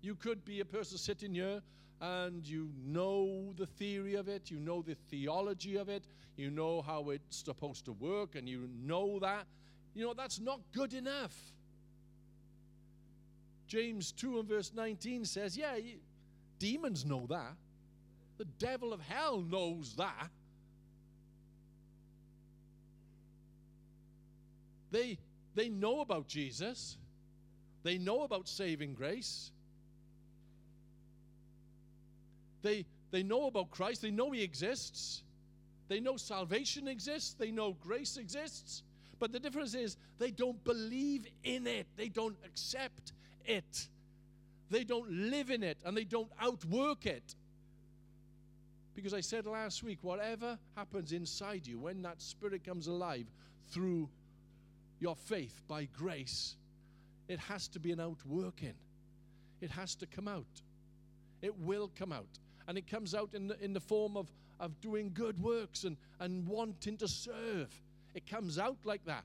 You 0.00 0.14
could 0.14 0.44
be 0.44 0.60
a 0.60 0.64
person 0.64 0.98
sitting 0.98 1.34
here 1.34 1.60
and 2.00 2.46
you 2.46 2.70
know 2.84 3.52
the 3.56 3.66
theory 3.66 4.14
of 4.14 4.28
it, 4.28 4.50
you 4.50 4.58
know 4.58 4.82
the 4.82 4.96
theology 5.08 5.76
of 5.76 5.88
it, 5.88 6.02
you 6.36 6.50
know 6.50 6.82
how 6.82 7.10
it's 7.10 7.44
supposed 7.44 7.84
to 7.84 7.92
work, 7.92 8.34
and 8.34 8.48
you 8.48 8.68
know 8.82 9.18
that. 9.20 9.46
You 9.94 10.06
know, 10.06 10.14
that's 10.14 10.40
not 10.40 10.60
good 10.72 10.94
enough. 10.94 11.36
James 13.68 14.12
2 14.12 14.40
and 14.40 14.48
verse 14.48 14.72
19 14.74 15.24
says, 15.24 15.56
Yeah, 15.56 15.76
demons 16.58 17.04
know 17.04 17.26
that. 17.28 17.54
The 18.38 18.46
devil 18.58 18.92
of 18.92 19.00
hell 19.00 19.40
knows 19.40 19.94
that. 19.96 20.30
They, 24.92 25.18
they 25.54 25.70
know 25.70 26.02
about 26.02 26.28
Jesus, 26.28 26.98
they 27.82 27.98
know 27.98 28.22
about 28.22 28.46
saving 28.46 28.94
grace. 28.94 29.50
They, 32.60 32.84
they 33.10 33.24
know 33.24 33.46
about 33.48 33.70
Christ, 33.70 34.02
they 34.02 34.12
know 34.12 34.30
He 34.30 34.42
exists, 34.42 35.24
they 35.88 35.98
know 35.98 36.16
salvation 36.16 36.86
exists, 36.86 37.34
they 37.34 37.50
know 37.50 37.72
grace 37.82 38.18
exists. 38.18 38.84
But 39.18 39.32
the 39.32 39.40
difference 39.40 39.74
is 39.74 39.96
they 40.18 40.30
don't 40.30 40.62
believe 40.62 41.26
in 41.42 41.66
it, 41.66 41.86
they 41.96 42.08
don't 42.08 42.36
accept 42.44 43.12
it, 43.46 43.88
they 44.70 44.84
don't 44.84 45.10
live 45.10 45.50
in 45.50 45.62
it, 45.62 45.78
and 45.84 45.96
they 45.96 46.04
don't 46.04 46.30
outwork 46.38 47.06
it. 47.06 47.34
Because 48.94 49.14
I 49.14 49.20
said 49.20 49.46
last 49.46 49.82
week, 49.82 49.98
whatever 50.02 50.58
happens 50.76 51.12
inside 51.12 51.66
you 51.66 51.78
when 51.78 52.02
that 52.02 52.20
spirit 52.20 52.62
comes 52.62 52.88
alive 52.88 53.26
through 53.70 54.10
your 55.02 55.16
faith 55.16 55.60
by 55.66 55.88
grace, 55.98 56.54
it 57.28 57.38
has 57.40 57.66
to 57.66 57.80
be 57.80 57.90
an 57.90 58.00
outworking. 58.00 58.74
It 59.60 59.70
has 59.72 59.96
to 59.96 60.06
come 60.06 60.28
out. 60.28 60.62
It 61.42 61.58
will 61.58 61.90
come 61.98 62.12
out. 62.12 62.38
And 62.68 62.78
it 62.78 62.86
comes 62.88 63.12
out 63.14 63.30
in 63.34 63.48
the, 63.48 63.62
in 63.62 63.72
the 63.72 63.80
form 63.80 64.16
of, 64.16 64.30
of 64.60 64.80
doing 64.80 65.10
good 65.12 65.42
works 65.42 65.82
and, 65.82 65.96
and 66.20 66.46
wanting 66.46 66.96
to 66.98 67.08
serve. 67.08 67.68
It 68.14 68.30
comes 68.30 68.58
out 68.58 68.78
like 68.84 69.04
that. 69.06 69.24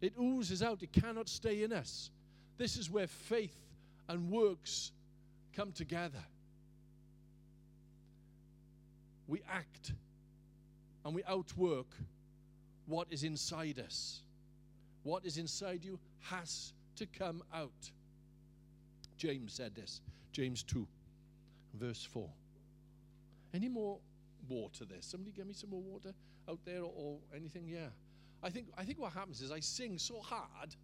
It 0.00 0.14
oozes 0.18 0.62
out. 0.62 0.82
It 0.82 0.92
cannot 0.92 1.28
stay 1.28 1.62
in 1.62 1.72
us. 1.72 2.10
This 2.56 2.78
is 2.78 2.90
where 2.90 3.06
faith 3.06 3.56
and 4.08 4.30
works 4.30 4.90
come 5.54 5.72
together. 5.72 6.24
We 9.28 9.42
act 9.50 9.92
and 11.04 11.14
we 11.14 11.22
outwork 11.24 11.88
what 12.86 13.08
is 13.10 13.22
inside 13.22 13.78
us. 13.78 14.22
What 15.02 15.24
is 15.24 15.36
inside 15.38 15.84
you 15.84 15.98
has 16.20 16.72
to 16.96 17.06
come 17.06 17.42
out. 17.54 17.90
James 19.16 19.52
said 19.52 19.74
this, 19.74 20.00
James 20.32 20.62
2, 20.62 20.86
verse 21.74 22.04
4. 22.04 22.28
Any 23.54 23.68
more 23.68 23.98
water 24.48 24.84
there? 24.84 24.98
Somebody 25.00 25.32
give 25.32 25.46
me 25.46 25.54
some 25.54 25.70
more 25.70 25.82
water 25.82 26.12
out 26.48 26.58
there 26.64 26.82
or, 26.82 26.90
or 26.96 27.18
anything? 27.36 27.68
Yeah. 27.68 27.88
I 28.42 28.50
think, 28.50 28.66
I 28.76 28.84
think 28.84 28.98
what 28.98 29.12
happens 29.12 29.40
is 29.40 29.52
I 29.52 29.60
sing 29.60 29.98
so 29.98 30.20
hard 30.20 30.74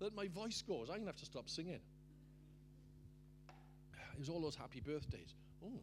that 0.00 0.14
my 0.14 0.28
voice 0.28 0.62
goes. 0.62 0.88
I'm 0.88 0.96
going 0.96 1.02
to 1.02 1.06
have 1.06 1.16
to 1.16 1.24
stop 1.24 1.48
singing. 1.48 1.80
It 4.12 4.18
was 4.18 4.28
all 4.28 4.40
those 4.40 4.56
happy 4.56 4.80
birthdays. 4.80 5.34
Oh, 5.64 5.80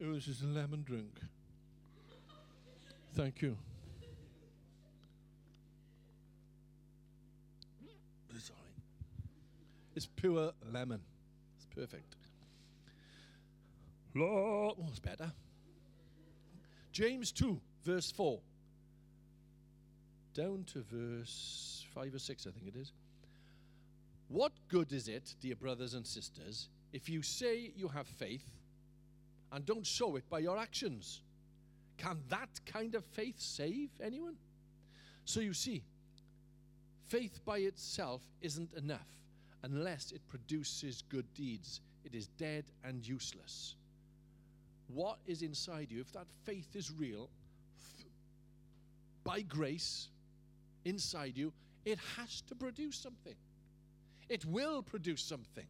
it 0.00 0.06
was 0.06 0.26
just 0.26 0.42
a 0.42 0.46
lemon 0.46 0.82
drink. 0.82 1.20
Thank 3.14 3.40
you. 3.40 3.56
It's 8.34 8.50
all 8.50 8.56
right. 8.56 8.66
It's 9.96 10.06
pure 10.06 10.52
lemon. 10.70 11.00
It's 11.56 11.66
perfect. 11.74 12.16
Lord, 14.14 14.76
oh, 14.78 14.84
it's 14.88 14.98
better. 14.98 15.32
James 16.92 17.32
2, 17.32 17.58
verse 17.82 18.10
4. 18.12 18.38
Down 20.34 20.64
to 20.72 20.84
verse 20.90 21.86
5 21.94 22.14
or 22.14 22.18
6, 22.18 22.46
I 22.46 22.50
think 22.50 22.68
it 22.68 22.78
is. 22.78 22.92
What 24.28 24.52
good 24.68 24.92
is 24.92 25.08
it, 25.08 25.34
dear 25.40 25.56
brothers 25.56 25.94
and 25.94 26.06
sisters, 26.06 26.68
if 26.92 27.08
you 27.08 27.22
say 27.22 27.72
you 27.74 27.88
have 27.88 28.06
faith 28.06 28.44
and 29.50 29.64
don't 29.64 29.86
show 29.86 30.16
it 30.16 30.28
by 30.28 30.40
your 30.40 30.58
actions? 30.58 31.22
Can 31.96 32.18
that 32.28 32.50
kind 32.66 32.94
of 32.94 33.04
faith 33.04 33.36
save 33.38 33.88
anyone? 34.02 34.36
So 35.24 35.40
you 35.40 35.54
see, 35.54 35.84
faith 37.06 37.40
by 37.46 37.58
itself 37.58 38.20
isn't 38.42 38.74
enough 38.74 39.06
unless 39.62 40.12
it 40.12 40.20
produces 40.28 41.02
good 41.08 41.26
deeds. 41.34 41.80
It 42.04 42.14
is 42.14 42.28
dead 42.38 42.64
and 42.84 43.06
useless. 43.06 43.74
What 44.88 45.18
is 45.26 45.42
inside 45.42 45.90
you, 45.90 46.00
if 46.00 46.12
that 46.12 46.26
faith 46.44 46.74
is 46.74 46.92
real, 46.92 47.28
by 49.24 49.40
grace 49.40 50.08
inside 50.84 51.36
you, 51.36 51.52
it 51.84 51.98
has 52.16 52.42
to 52.42 52.54
produce 52.54 52.96
something. 52.96 53.34
It 54.28 54.44
will 54.44 54.82
produce 54.82 55.22
something. 55.22 55.66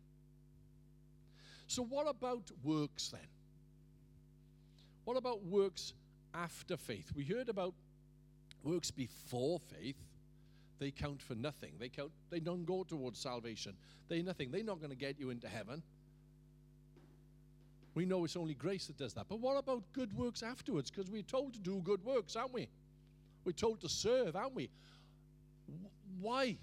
So, 1.67 1.83
what 1.83 2.07
about 2.09 2.51
works 2.63 3.09
then? 3.09 3.29
What 5.05 5.17
about 5.17 5.45
works 5.45 5.95
after 6.35 6.77
faith? 6.77 7.13
We 7.15 7.25
heard 7.25 7.49
about 7.49 7.75
works 8.63 8.91
before 8.91 9.61
faith. 9.61 9.97
They 10.79 10.91
count 10.91 11.23
for 11.23 11.35
nothing. 11.35 11.73
They 11.79 11.89
count. 11.89 12.11
They 12.31 12.41
don't 12.41 12.65
go 12.65 12.85
towards 12.85 13.19
salvation. 13.19 13.75
They 14.09 14.23
nothing. 14.23 14.51
They're 14.51 14.63
not 14.63 14.79
going 14.79 14.91
to 14.91 14.97
get 14.97 15.19
you 15.19 15.31
into 15.31 15.49
heaven. 15.49 15.83
We 17.95 18.05
know 18.05 18.25
it's 18.25 18.37
only 18.37 18.55
grace 18.55 18.87
that 18.89 18.99
does 18.99 19.15
that. 19.15 19.27
But 19.29 19.41
what 19.41 19.57
about 19.57 19.83
good 19.95 20.13
works 20.15 20.43
afterwards? 20.43 20.91
Because 20.91 21.11
we're 21.11 21.23
told 21.23 21.55
to 21.55 21.61
do 21.61 21.81
good 21.83 22.05
works, 22.05 22.37
aren't 22.37 22.53
we? 22.53 22.69
We're 23.45 23.53
told 23.53 23.81
to 23.81 23.89
serve, 23.89 24.37
aren't 24.37 24.55
we? 24.55 24.69
Why? 26.21 26.59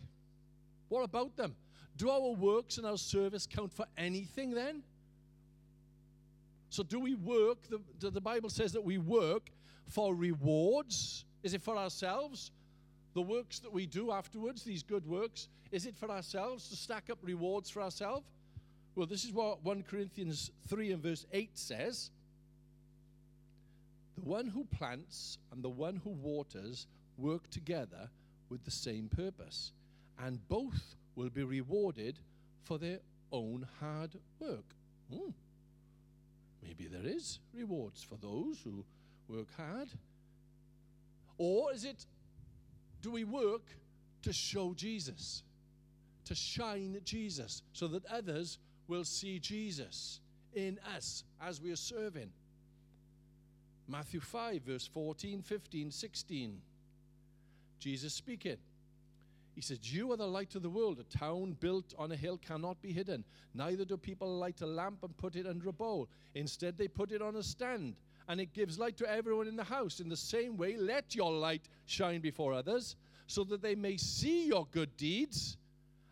What 0.89 1.03
about 1.03 1.35
them? 1.35 1.55
Do 1.97 2.11
our 2.11 2.33
works 2.33 2.77
and 2.77 2.85
our 2.85 2.97
service 2.97 3.47
count 3.47 3.73
for 3.73 3.85
anything 3.97 4.51
then? 4.51 4.83
So, 6.69 6.83
do 6.83 6.99
we 6.99 7.15
work? 7.15 7.57
The, 7.99 8.11
the 8.11 8.21
Bible 8.21 8.49
says 8.49 8.71
that 8.73 8.83
we 8.83 8.97
work 8.97 9.49
for 9.87 10.15
rewards. 10.15 11.25
Is 11.41 11.53
it 11.53 11.61
for 11.61 11.77
ourselves? 11.77 12.51
The 13.13 13.21
works 13.21 13.59
that 13.59 13.71
we 13.71 13.85
do 13.85 14.11
afterwards, 14.11 14.63
these 14.63 14.83
good 14.83 15.05
works, 15.05 15.47
is 15.71 15.85
it 15.85 15.95
for 15.95 16.09
ourselves 16.09 16.69
to 16.69 16.75
stack 16.75 17.09
up 17.11 17.19
rewards 17.21 17.69
for 17.69 17.81
ourselves? 17.81 18.25
Well, 18.95 19.07
this 19.07 19.23
is 19.23 19.31
what 19.31 19.63
1 19.63 19.83
Corinthians 19.83 20.51
3 20.67 20.91
and 20.91 21.03
verse 21.03 21.25
8 21.31 21.49
says 21.53 22.11
The 24.15 24.21
one 24.21 24.47
who 24.47 24.65
plants 24.65 25.37
and 25.51 25.63
the 25.63 25.69
one 25.69 26.01
who 26.03 26.11
waters 26.11 26.87
work 27.17 27.49
together 27.49 28.09
with 28.49 28.63
the 28.65 28.71
same 28.71 29.09
purpose, 29.09 29.71
and 30.19 30.47
both 30.47 30.95
will 31.15 31.29
be 31.29 31.43
rewarded 31.43 32.19
for 32.63 32.77
their 32.77 32.99
own 33.31 33.67
hard 33.79 34.11
work. 34.39 34.75
Hmm. 35.11 35.31
Maybe 36.61 36.87
there 36.87 37.05
is 37.05 37.39
rewards 37.53 38.03
for 38.03 38.15
those 38.15 38.59
who 38.63 38.85
work 39.27 39.47
hard. 39.57 39.89
Or 41.37 41.73
is 41.73 41.83
it, 41.83 42.05
do 43.03 43.11
we 43.11 43.25
work 43.25 43.61
to 44.23 44.33
show 44.33 44.73
Jesus? 44.73 45.43
To 46.25 46.33
shine 46.33 46.99
Jesus 47.03 47.61
so 47.73 47.87
that 47.89 48.05
others 48.05 48.57
will 48.87 49.03
see 49.03 49.37
Jesus 49.37 50.21
in 50.55 50.79
us 50.95 51.23
as 51.41 51.61
we 51.61 51.71
are 51.71 51.75
serving. 51.75 52.31
Matthew 53.87 54.21
5, 54.21 54.61
verse 54.63 54.87
14, 54.87 55.41
15, 55.41 55.91
16. 55.91 56.61
Jesus 57.79 58.13
speaking. 58.13 58.57
He 59.55 59.61
says, 59.61 59.93
You 59.93 60.11
are 60.13 60.17
the 60.17 60.25
light 60.25 60.55
of 60.55 60.63
the 60.63 60.69
world. 60.69 60.99
A 60.99 61.17
town 61.17 61.57
built 61.59 61.93
on 61.99 62.11
a 62.11 62.15
hill 62.15 62.37
cannot 62.37 62.81
be 62.81 62.93
hidden. 62.93 63.25
Neither 63.53 63.83
do 63.83 63.97
people 63.97 64.37
light 64.37 64.61
a 64.61 64.65
lamp 64.65 65.03
and 65.03 65.15
put 65.17 65.35
it 65.35 65.45
under 65.45 65.69
a 65.69 65.73
bowl. 65.73 66.07
Instead, 66.33 66.77
they 66.77 66.87
put 66.87 67.11
it 67.11 67.21
on 67.21 67.35
a 67.35 67.43
stand, 67.43 67.95
and 68.27 68.39
it 68.39 68.53
gives 68.53 68.79
light 68.79 68.97
to 68.97 69.09
everyone 69.09 69.47
in 69.47 69.55
the 69.55 69.63
house. 69.63 69.99
In 69.99 70.09
the 70.09 70.17
same 70.17 70.57
way, 70.57 70.77
let 70.77 71.15
your 71.15 71.31
light 71.31 71.67
shine 71.85 72.21
before 72.21 72.53
others, 72.53 72.95
so 73.27 73.43
that 73.45 73.61
they 73.61 73.75
may 73.75 73.97
see 73.97 74.47
your 74.47 74.67
good 74.71 74.95
deeds 74.97 75.57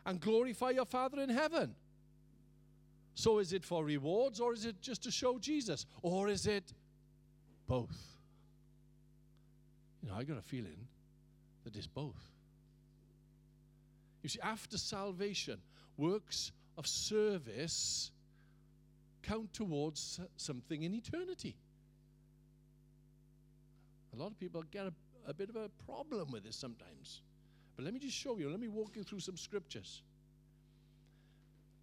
and 0.06 0.20
glorify 0.20 0.72
your 0.72 0.86
Father 0.86 1.22
in 1.22 1.30
heaven. 1.30 1.76
So, 3.14 3.40
is 3.40 3.54
it 3.54 3.64
for 3.64 3.84
rewards, 3.84 4.40
or 4.40 4.54
is 4.54 4.66
it 4.66 4.82
just 4.82 5.04
to 5.04 5.12
show 5.12 5.38
Jesus, 5.38 5.86
or 6.02 6.30
is 6.30 6.48
it 6.48 6.74
both? 7.68 7.98
You 10.02 10.10
know, 10.10 10.16
I 10.16 10.24
got 10.24 10.38
a 10.38 10.42
feeling 10.42 10.88
that 11.64 11.76
it's 11.76 11.88
both. 11.88 12.32
You 14.24 14.30
see, 14.30 14.40
after 14.42 14.78
salvation, 14.78 15.60
works 15.98 16.52
of 16.78 16.88
service 16.88 18.12
count 19.24 19.54
towards 19.54 20.20
something 20.38 20.84
in 20.84 20.96
eternity. 20.96 21.56
A 24.14 24.18
lot 24.18 24.28
of 24.28 24.40
people 24.40 24.64
get 24.72 24.86
a, 24.86 24.94
a 25.28 25.34
bit 25.34 25.50
of 25.50 25.56
a 25.56 25.70
problem 25.86 26.32
with 26.32 26.44
this 26.44 26.56
sometimes. 26.56 27.22
But 27.76 27.86
let 27.86 27.94
me 27.94 28.00
just 28.00 28.16
show 28.16 28.38
you, 28.38 28.50
let 28.50 28.60
me 28.60 28.68
walk 28.68 28.96
you 28.96 29.04
through 29.04 29.22
some 29.22 29.38
scriptures. 29.38 30.02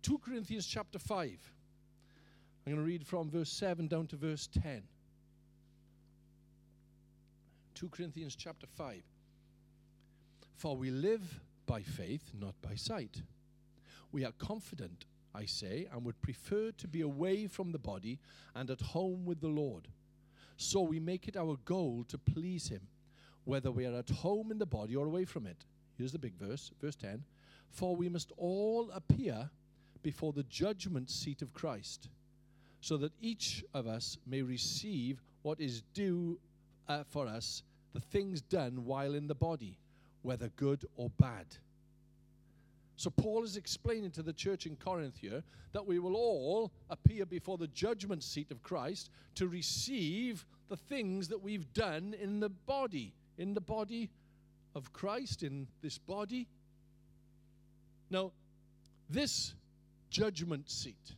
2 0.02 0.18
Corinthians 0.18 0.66
chapter 0.66 0.98
5. 0.98 1.52
I'm 2.66 2.72
going 2.72 2.84
to 2.84 2.86
read 2.86 3.06
from 3.06 3.30
verse 3.30 3.50
7 3.50 3.88
down 3.88 4.06
to 4.08 4.16
verse 4.16 4.48
10. 4.62 4.82
2 7.74 7.88
Corinthians 7.88 8.36
chapter 8.36 8.66
5. 8.66 9.02
For 10.56 10.76
we 10.76 10.90
live 10.90 11.40
by 11.66 11.82
faith, 11.82 12.32
not 12.38 12.54
by 12.60 12.74
sight. 12.74 13.22
We 14.10 14.24
are 14.24 14.32
confident, 14.32 15.04
I 15.34 15.44
say, 15.44 15.86
and 15.92 16.04
would 16.04 16.20
prefer 16.20 16.72
to 16.72 16.88
be 16.88 17.02
away 17.02 17.46
from 17.46 17.72
the 17.72 17.78
body 17.78 18.18
and 18.54 18.70
at 18.70 18.80
home 18.80 19.24
with 19.24 19.40
the 19.40 19.48
Lord. 19.48 19.88
So 20.58 20.80
we 20.80 20.98
make 20.98 21.28
it 21.28 21.36
our 21.36 21.56
goal 21.64 22.04
to 22.08 22.18
please 22.18 22.68
Him, 22.68 22.80
whether 23.44 23.70
we 23.70 23.86
are 23.86 23.94
at 23.94 24.10
home 24.10 24.50
in 24.50 24.58
the 24.58 24.66
body 24.66 24.96
or 24.96 25.06
away 25.06 25.24
from 25.24 25.46
it. 25.46 25.64
Here's 25.96 26.10
the 26.10 26.18
big 26.18 26.34
verse, 26.34 26.72
verse 26.80 26.96
10 26.96 27.22
For 27.70 27.94
we 27.94 28.08
must 28.08 28.32
all 28.36 28.90
appear 28.90 29.50
before 30.02 30.32
the 30.32 30.42
judgment 30.42 31.10
seat 31.10 31.42
of 31.42 31.54
Christ, 31.54 32.08
so 32.80 32.96
that 32.96 33.12
each 33.20 33.64
of 33.72 33.86
us 33.86 34.18
may 34.26 34.42
receive 34.42 35.22
what 35.42 35.60
is 35.60 35.82
due 35.94 36.38
uh, 36.88 37.04
for 37.08 37.28
us, 37.28 37.62
the 37.94 38.00
things 38.00 38.40
done 38.40 38.84
while 38.84 39.14
in 39.14 39.28
the 39.28 39.34
body 39.36 39.78
whether 40.22 40.48
good 40.56 40.84
or 40.96 41.08
bad. 41.18 41.46
So, 42.98 43.10
Paul 43.10 43.44
is 43.44 43.56
explaining 43.56 44.10
to 44.12 44.22
the 44.22 44.32
church 44.32 44.66
in 44.66 44.74
Corinth 44.74 45.18
here 45.20 45.44
that 45.72 45.86
we 45.86 46.00
will 46.00 46.16
all 46.16 46.72
appear 46.90 47.24
before 47.24 47.56
the 47.56 47.68
judgment 47.68 48.24
seat 48.24 48.50
of 48.50 48.60
Christ 48.64 49.10
to 49.36 49.46
receive 49.46 50.44
the 50.68 50.76
things 50.76 51.28
that 51.28 51.40
we've 51.40 51.72
done 51.72 52.16
in 52.20 52.40
the 52.40 52.48
body, 52.48 53.14
in 53.38 53.54
the 53.54 53.60
body 53.60 54.10
of 54.74 54.92
Christ, 54.92 55.44
in 55.44 55.68
this 55.80 55.96
body. 55.96 56.48
Now, 58.10 58.32
this 59.08 59.54
judgment 60.10 60.68
seat, 60.68 61.14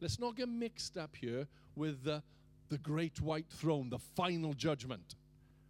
let's 0.00 0.18
not 0.18 0.36
get 0.36 0.48
mixed 0.48 0.96
up 0.96 1.14
here 1.14 1.46
with 1.76 2.02
the, 2.02 2.22
the 2.70 2.78
great 2.78 3.20
white 3.20 3.50
throne, 3.50 3.90
the 3.90 3.98
final 3.98 4.54
judgment 4.54 5.16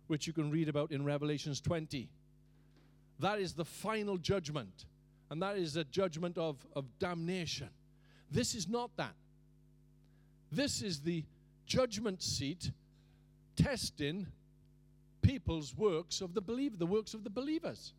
which 0.07 0.29
you 0.29 0.33
can 0.33 0.53
read 0.53 0.69
about 0.69 0.93
in 0.93 1.05
Revelations 1.05 1.61
20. 1.61 2.09
That 3.19 3.39
is 3.39 3.55
the 3.55 3.65
final 3.65 4.17
judgment, 4.19 4.85
and 5.33 5.41
that 5.41 5.57
is 5.57 5.77
a 5.77 5.85
judgment 5.85 6.37
of, 6.37 6.59
of 6.77 6.85
damnation. 6.99 7.71
This 8.31 8.55
is 8.55 8.69
not 8.69 8.91
that. 8.99 9.15
This 10.51 10.83
is 10.83 11.01
the 11.01 11.25
judgment 11.65 12.23
seat 12.23 12.71
testing 13.57 14.27
people's 15.23 15.75
works 15.75 16.21
of 16.21 16.35
the 16.35 16.43
believer, 16.43 16.77
the 16.77 16.85
works 16.85 17.15
of 17.15 17.25
the 17.25 17.31
believers. 17.31 17.95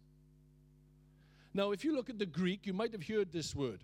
Now, 1.55 1.71
if 1.71 1.83
you 1.83 1.95
look 1.95 2.07
at 2.11 2.19
the 2.19 2.27
Greek, 2.27 2.67
you 2.67 2.73
might 2.73 2.91
have 2.91 3.07
heard 3.07 3.31
this 3.31 3.55
word. 3.55 3.79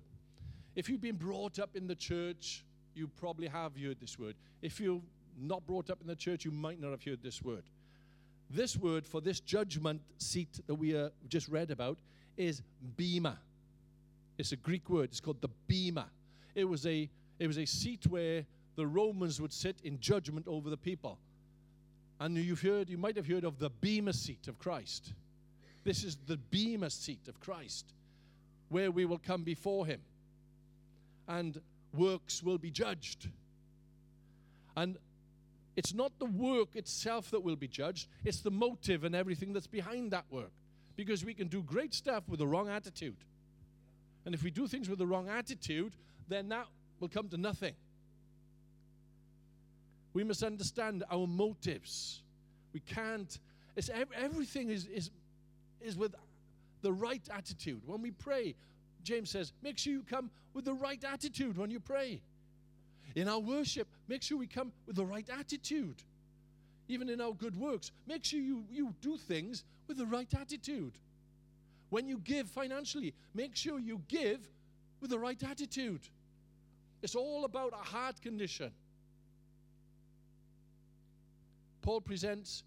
If 0.76 0.88
you've 0.88 1.02
been 1.02 1.16
brought 1.16 1.58
up 1.58 1.76
in 1.76 1.88
the 1.88 1.96
church, 1.96 2.64
you 2.94 3.08
probably 3.20 3.48
have 3.48 3.76
heard 3.76 4.00
this 4.00 4.20
word. 4.20 4.36
If 4.62 4.80
you're 4.80 5.02
not 5.42 5.66
brought 5.66 5.90
up 5.90 6.02
in 6.02 6.08
the 6.08 6.16
church, 6.16 6.46
you 6.46 6.52
might 6.52 6.80
not 6.80 6.92
have 6.92 7.04
heard 7.04 7.24
this 7.24 7.42
word. 7.42 7.64
This 8.52 8.78
word 8.78 9.08
for 9.08 9.22
this 9.22 9.40
judgment 9.40 10.02
seat 10.20 10.60
that 10.68 10.76
we 10.76 10.96
uh, 10.96 11.10
just 11.30 11.48
read 11.48 11.72
about 11.72 11.98
is 12.40 12.64
bema. 12.98 13.38
It's 14.38 14.54
a 14.54 14.56
Greek 14.56 14.90
word. 14.90 15.10
It's 15.10 15.20
called 15.20 15.42
the 15.42 15.50
bema. 15.68 16.08
It 16.56 16.64
was 16.64 16.88
a 16.88 17.10
it 17.38 17.48
was 17.48 17.58
a 17.58 17.66
seat 17.66 18.08
where 18.08 18.46
the 18.76 18.88
Romans 18.88 19.42
would 19.42 19.54
sit 19.54 19.78
in 19.84 20.00
judgment 20.00 20.48
over 20.48 20.70
the 20.70 20.78
people. 20.78 21.20
And 22.20 22.38
you've 22.38 22.62
heard, 22.62 22.90
you 22.90 22.98
might 22.98 23.16
have 23.16 23.28
heard 23.28 23.46
of 23.46 23.60
the 23.60 23.70
Bema 23.70 24.12
seat 24.12 24.48
of 24.48 24.60
Christ. 24.60 25.14
This 25.86 26.04
is 26.04 26.18
the 26.28 26.38
Bema 26.38 26.90
seat 26.90 27.28
of 27.30 27.40
Christ, 27.40 27.86
where 28.68 28.92
we 28.92 29.06
will 29.06 29.18
come 29.18 29.44
before 29.44 29.86
him. 29.86 30.02
And 31.28 31.62
works 31.94 32.44
will 32.44 32.58
be 32.58 32.72
judged. 32.72 33.30
And 34.76 34.98
it's 35.78 35.94
not 35.94 36.12
the 36.20 36.26
work 36.26 36.76
itself 36.76 37.32
that 37.32 37.42
will 37.42 37.56
be 37.56 37.68
judged, 37.68 38.10
it's 38.26 38.42
the 38.42 38.52
motive 38.52 39.06
and 39.06 39.16
everything 39.16 39.54
that's 39.54 39.68
behind 39.68 40.12
that 40.12 40.26
work. 40.30 40.52
Because 41.00 41.24
we 41.24 41.34
can 41.34 41.48
do 41.48 41.64
great 41.64 41.94
stuff 41.94 42.28
with 42.28 42.40
the 42.40 42.46
wrong 42.46 42.68
attitude. 42.68 43.16
And 44.26 44.36
if 44.36 44.44
we 44.44 44.52
do 44.52 44.68
things 44.68 44.90
with 44.90 45.00
the 45.00 45.08
wrong 45.08 45.30
attitude, 45.30 45.94
then 46.28 46.50
that 46.50 46.66
will 47.00 47.08
come 47.08 47.30
to 47.30 47.38
nothing. 47.38 47.74
We 50.12 50.26
must 50.26 50.44
understand 50.44 51.06
our 51.10 51.26
motives. 51.26 52.22
We 52.74 52.82
can't, 52.82 53.40
it's 53.78 53.90
everything 53.90 54.72
is, 54.72 54.88
is, 54.88 55.10
is 55.80 55.96
with 55.96 56.16
the 56.82 56.92
right 56.92 57.26
attitude. 57.34 57.80
When 57.86 58.02
we 58.02 58.12
pray, 58.12 58.56
James 59.02 59.30
says, 59.30 59.54
make 59.64 59.78
sure 59.78 59.94
you 59.94 60.04
come 60.04 60.30
with 60.54 60.66
the 60.66 60.74
right 60.74 61.02
attitude 61.06 61.58
when 61.58 61.72
you 61.72 61.80
pray. 61.80 62.20
In 63.16 63.30
our 63.30 63.40
worship, 63.40 63.88
make 64.10 64.22
sure 64.22 64.38
we 64.38 64.48
come 64.48 64.74
with 64.86 64.98
the 64.98 65.06
right 65.06 65.30
attitude. 65.30 66.04
Even 66.90 67.08
in 67.08 67.22
our 67.22 67.34
good 67.34 67.56
works, 67.56 67.92
make 68.08 68.26
sure 68.26 68.40
you, 68.40 68.66
you 68.70 68.94
do 69.00 69.16
things 69.16 69.64
with 69.88 69.98
the 69.98 70.06
right 70.06 70.28
attitude. 70.34 70.94
When 71.90 72.08
you 72.08 72.18
give 72.18 72.50
financially, 72.50 73.14
make 73.34 73.56
sure 73.56 73.80
you 73.80 74.02
give 74.08 74.48
with 75.00 75.12
the 75.12 75.20
right 75.20 75.42
attitude. 75.42 76.02
It's 77.02 77.16
all 77.16 77.46
about 77.46 77.74
a 77.74 77.84
heart 77.84 78.22
condition. 78.22 78.72
Paul 81.82 82.02
presents 82.02 82.64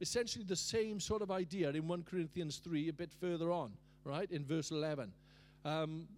essentially 0.00 0.44
the 0.44 0.56
same 0.56 1.00
sort 1.00 1.22
of 1.22 1.30
idea 1.30 1.70
in 1.70 1.86
1 1.86 2.02
Corinthians 2.02 2.60
3, 2.62 2.88
a 2.88 2.92
bit 2.92 3.12
further 3.20 3.52
on, 3.52 3.72
right, 4.04 4.30
in 4.30 4.44
verse 4.44 4.72
11. 4.72 5.12
Um, 5.64 6.08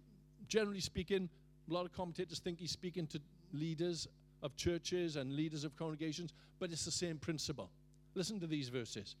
generally 0.47 0.79
speaking, 0.79 1.29
a 1.69 1.73
lot 1.73 1.85
of 1.85 1.93
commentators 1.93 2.39
think 2.39 2.59
he's 2.59 2.71
speaking 2.71 3.05
to 3.07 3.21
leaders 3.53 4.07
of 4.41 4.55
churches 4.55 5.15
and 5.15 5.35
leaders 5.35 5.63
of 5.63 5.75
congregations, 5.75 6.33
but 6.59 6.71
it's 6.71 6.85
the 6.85 6.91
same 6.91 7.17
principle. 7.17 7.69
Listen 8.13 8.39
to 8.39 8.47
these 8.47 8.69
verses 8.69 9.15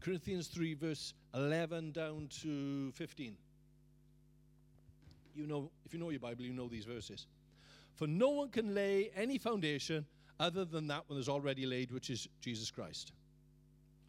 Corinthians 0.00 0.48
3, 0.48 0.74
verse 0.74 1.14
11 1.34 1.92
down 1.92 2.28
to 2.42 2.92
15. 2.92 3.36
You 5.34 5.46
know, 5.46 5.70
if 5.86 5.94
you 5.94 5.98
know 5.98 6.10
your 6.10 6.20
Bible, 6.20 6.42
you 6.42 6.52
know 6.52 6.68
these 6.68 6.84
verses. 6.84 7.26
For 7.94 8.06
no 8.06 8.30
one 8.30 8.50
can 8.50 8.74
lay 8.74 9.10
any 9.16 9.38
foundation 9.38 10.04
other 10.38 10.64
than 10.64 10.88
that 10.88 11.04
one 11.08 11.18
is 11.18 11.28
already 11.28 11.64
laid, 11.64 11.90
which 11.90 12.10
is 12.10 12.28
Jesus 12.40 12.70
Christ. 12.70 13.12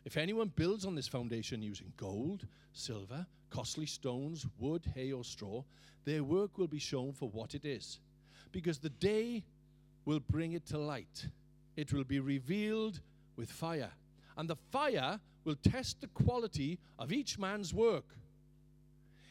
If 0.03 0.17
anyone 0.17 0.51
builds 0.55 0.85
on 0.85 0.95
this 0.95 1.07
foundation 1.07 1.61
using 1.61 1.93
gold, 1.97 2.45
silver, 2.73 3.25
costly 3.49 3.85
stones, 3.85 4.45
wood, 4.59 4.85
hay, 4.95 5.13
or 5.13 5.23
straw, 5.23 5.63
their 6.03 6.23
work 6.23 6.57
will 6.57 6.67
be 6.67 6.79
shown 6.79 7.13
for 7.13 7.29
what 7.29 7.55
it 7.55 7.63
is 7.63 7.99
because 8.51 8.77
the 8.79 8.89
day 8.89 9.43
will 10.05 10.19
bring 10.19 10.53
it 10.53 10.65
to 10.67 10.77
light. 10.77 11.27
It 11.75 11.91
will 11.91 12.03
be 12.03 12.19
revealed 12.19 13.01
with 13.35 13.51
fire. 13.51 13.91
And 14.37 14.49
the 14.49 14.55
fire 14.55 15.19
will 15.43 15.55
test 15.55 16.01
the 16.01 16.07
quality 16.07 16.79
of 16.97 17.11
each 17.11 17.37
man's 17.37 17.73
work. 17.73 18.05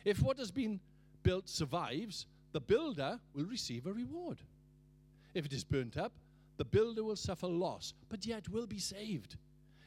If 0.04 0.22
what 0.22 0.38
has 0.38 0.50
been 0.50 0.80
built 1.22 1.48
survives, 1.48 2.26
the 2.52 2.60
builder 2.60 3.18
will 3.34 3.46
receive 3.46 3.87
a 3.87 3.92
reward. 3.92 4.38
If 5.34 5.46
it 5.46 5.52
is 5.52 5.64
burnt 5.64 5.96
up, 5.96 6.12
the 6.56 6.64
builder 6.64 7.02
will 7.02 7.16
suffer 7.16 7.48
loss, 7.48 7.94
but 8.08 8.24
yet 8.24 8.48
will 8.48 8.66
be 8.66 8.78
saved, 8.78 9.37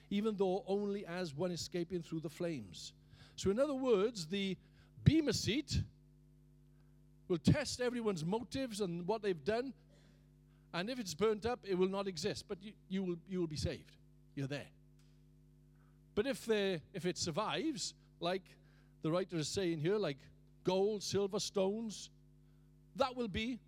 even 0.10 0.36
though 0.36 0.64
only 0.68 1.06
as 1.06 1.34
one 1.34 1.52
escaping 1.52 2.02
through 2.02 2.20
the 2.20 2.30
flames. 2.30 2.94
So, 3.36 3.52
in 3.52 3.60
other 3.60 3.76
words, 3.76 4.26
the 4.26 4.58
Bema 5.04 5.32
seat 5.32 5.82
will 7.28 7.38
test 7.38 7.80
everyone's 7.80 8.26
motives 8.26 8.82
and 8.82 9.08
what 9.08 9.22
they've 9.22 9.44
done. 9.46 9.74
And 10.74 10.90
if 10.90 11.00
it's 11.00 11.14
burnt 11.14 11.46
up, 11.46 11.60
it 11.64 11.78
will 11.78 11.90
not 11.90 12.08
exist. 12.08 12.46
But 12.48 12.58
you, 12.62 12.74
you, 12.90 13.04
will, 13.04 13.16
you 13.30 13.40
will 13.40 13.48
be 13.48 13.58
saved. 13.58 13.92
You're 14.36 14.48
there. 14.48 14.68
But 16.16 16.28
if, 16.28 16.50
if 16.50 17.06
it 17.06 17.18
survives, 17.18 17.94
like 18.20 18.44
the 19.02 19.12
writer 19.12 19.38
is 19.38 19.48
saying 19.48 19.80
here, 19.80 19.98
like 19.98 20.18
gold, 20.64 21.04
silver, 21.04 21.40
stones, 21.40 22.10
that 22.96 23.16
will 23.16 23.28
be 23.28 23.60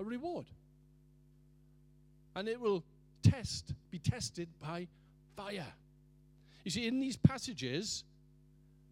a 0.00 0.04
reward. 0.04 0.46
And 2.34 2.48
it 2.48 2.60
will 2.60 2.82
test, 3.22 3.74
be 3.90 3.98
tested 3.98 4.48
by 4.60 4.86
fire. 5.36 5.66
You 6.64 6.70
see, 6.70 6.86
in 6.86 7.00
these 7.00 7.16
passages, 7.16 8.04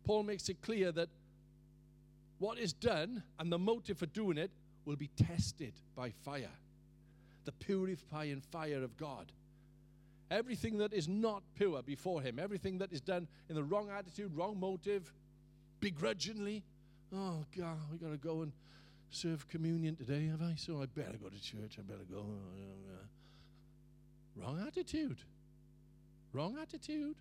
Paul 0.05 0.25
makes 0.25 0.49
it 0.49 0.61
clear 0.63 0.93
that 0.93 1.09
what 2.39 2.59
is 2.59 2.73
done 2.73 3.23
and 3.39 3.53
the 3.53 3.59
motive 3.59 3.99
for 3.99 4.07
doing 4.07 4.39
it 4.39 4.51
will 4.85 4.97
be 4.97 5.11
tested 5.17 5.73
by 5.97 6.11
fire. 6.25 6.51
The 7.45 7.53
purifying 7.53 8.43
fire 8.51 8.83
of 8.83 8.97
God. 8.97 9.33
Everything 10.31 10.79
that 10.79 10.93
is 10.93 11.09
not 11.09 11.43
pure 11.57 11.83
before 11.83 12.23
Him, 12.23 12.39
everything 12.39 12.79
that 12.79 12.93
is 12.93 13.01
done 13.01 13.27
in 13.49 13.57
the 13.57 13.65
wrong 13.65 13.89
attitude, 13.91 14.37
wrong 14.37 14.59
motive, 14.59 15.13
begrudgingly. 15.81 16.63
Oh, 17.13 17.45
God, 17.57 17.79
we 17.91 17.99
got 17.99 18.11
to 18.11 18.17
go 18.17 18.43
and 18.43 18.53
serve 19.11 19.49
communion 19.49 19.97
today, 19.97 20.29
have 20.29 20.43
I? 20.43 20.55
So 20.57 20.81
I 20.83 20.87
better 20.87 21.19
go 21.21 21.29
to 21.29 21.43
church. 21.43 21.77
I 21.79 21.83
better 21.83 22.05
go. 22.11 22.19
Uh, 22.19 22.23
uh, 22.23 22.95
uh. 22.95 24.45
Wrong 24.45 24.65
attitude. 24.67 25.19
Wrong 26.33 26.57
attitude 26.63 27.17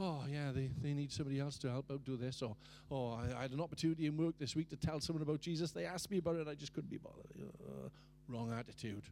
oh, 0.00 0.24
yeah, 0.28 0.50
they, 0.52 0.70
they 0.82 0.94
need 0.94 1.12
somebody 1.12 1.38
else 1.38 1.58
to 1.58 1.70
help 1.70 1.90
out 1.90 2.04
do 2.04 2.16
this. 2.16 2.42
Or, 2.42 2.56
oh, 2.90 3.12
I, 3.12 3.38
I 3.38 3.42
had 3.42 3.52
an 3.52 3.60
opportunity 3.60 4.06
in 4.06 4.16
work 4.16 4.34
this 4.38 4.56
week 4.56 4.70
to 4.70 4.76
tell 4.76 5.00
someone 5.00 5.22
about 5.22 5.40
Jesus. 5.40 5.70
They 5.70 5.84
asked 5.84 6.10
me 6.10 6.18
about 6.18 6.36
it, 6.36 6.48
I 6.48 6.54
just 6.54 6.72
couldn't 6.72 6.90
be 6.90 6.98
bothered. 6.98 7.26
Uh, 7.38 7.88
wrong 8.28 8.52
attitude. 8.58 9.02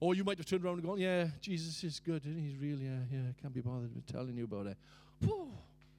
Or 0.00 0.14
you 0.14 0.22
might 0.22 0.38
have 0.38 0.46
turned 0.46 0.64
around 0.64 0.74
and 0.74 0.84
gone, 0.84 0.98
yeah, 0.98 1.28
Jesus 1.40 1.82
is 1.82 1.98
good. 1.98 2.22
He's 2.24 2.56
really, 2.56 2.84
yeah, 2.84 3.00
yeah, 3.10 3.20
can't 3.40 3.54
be 3.54 3.60
bothered 3.60 3.94
with 3.94 4.06
telling 4.06 4.36
you 4.36 4.44
about 4.44 4.66
it. 4.66 4.76
Whew, 5.20 5.48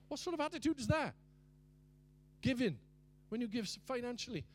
what 0.07 0.19
sort 0.19 0.35
of 0.35 0.39
attitude 0.39 0.79
is 0.79 0.87
that? 0.87 1.13
Giving. 2.41 2.77
When 3.29 3.41
you 3.41 3.47
give 3.47 3.67
financially. 3.85 4.45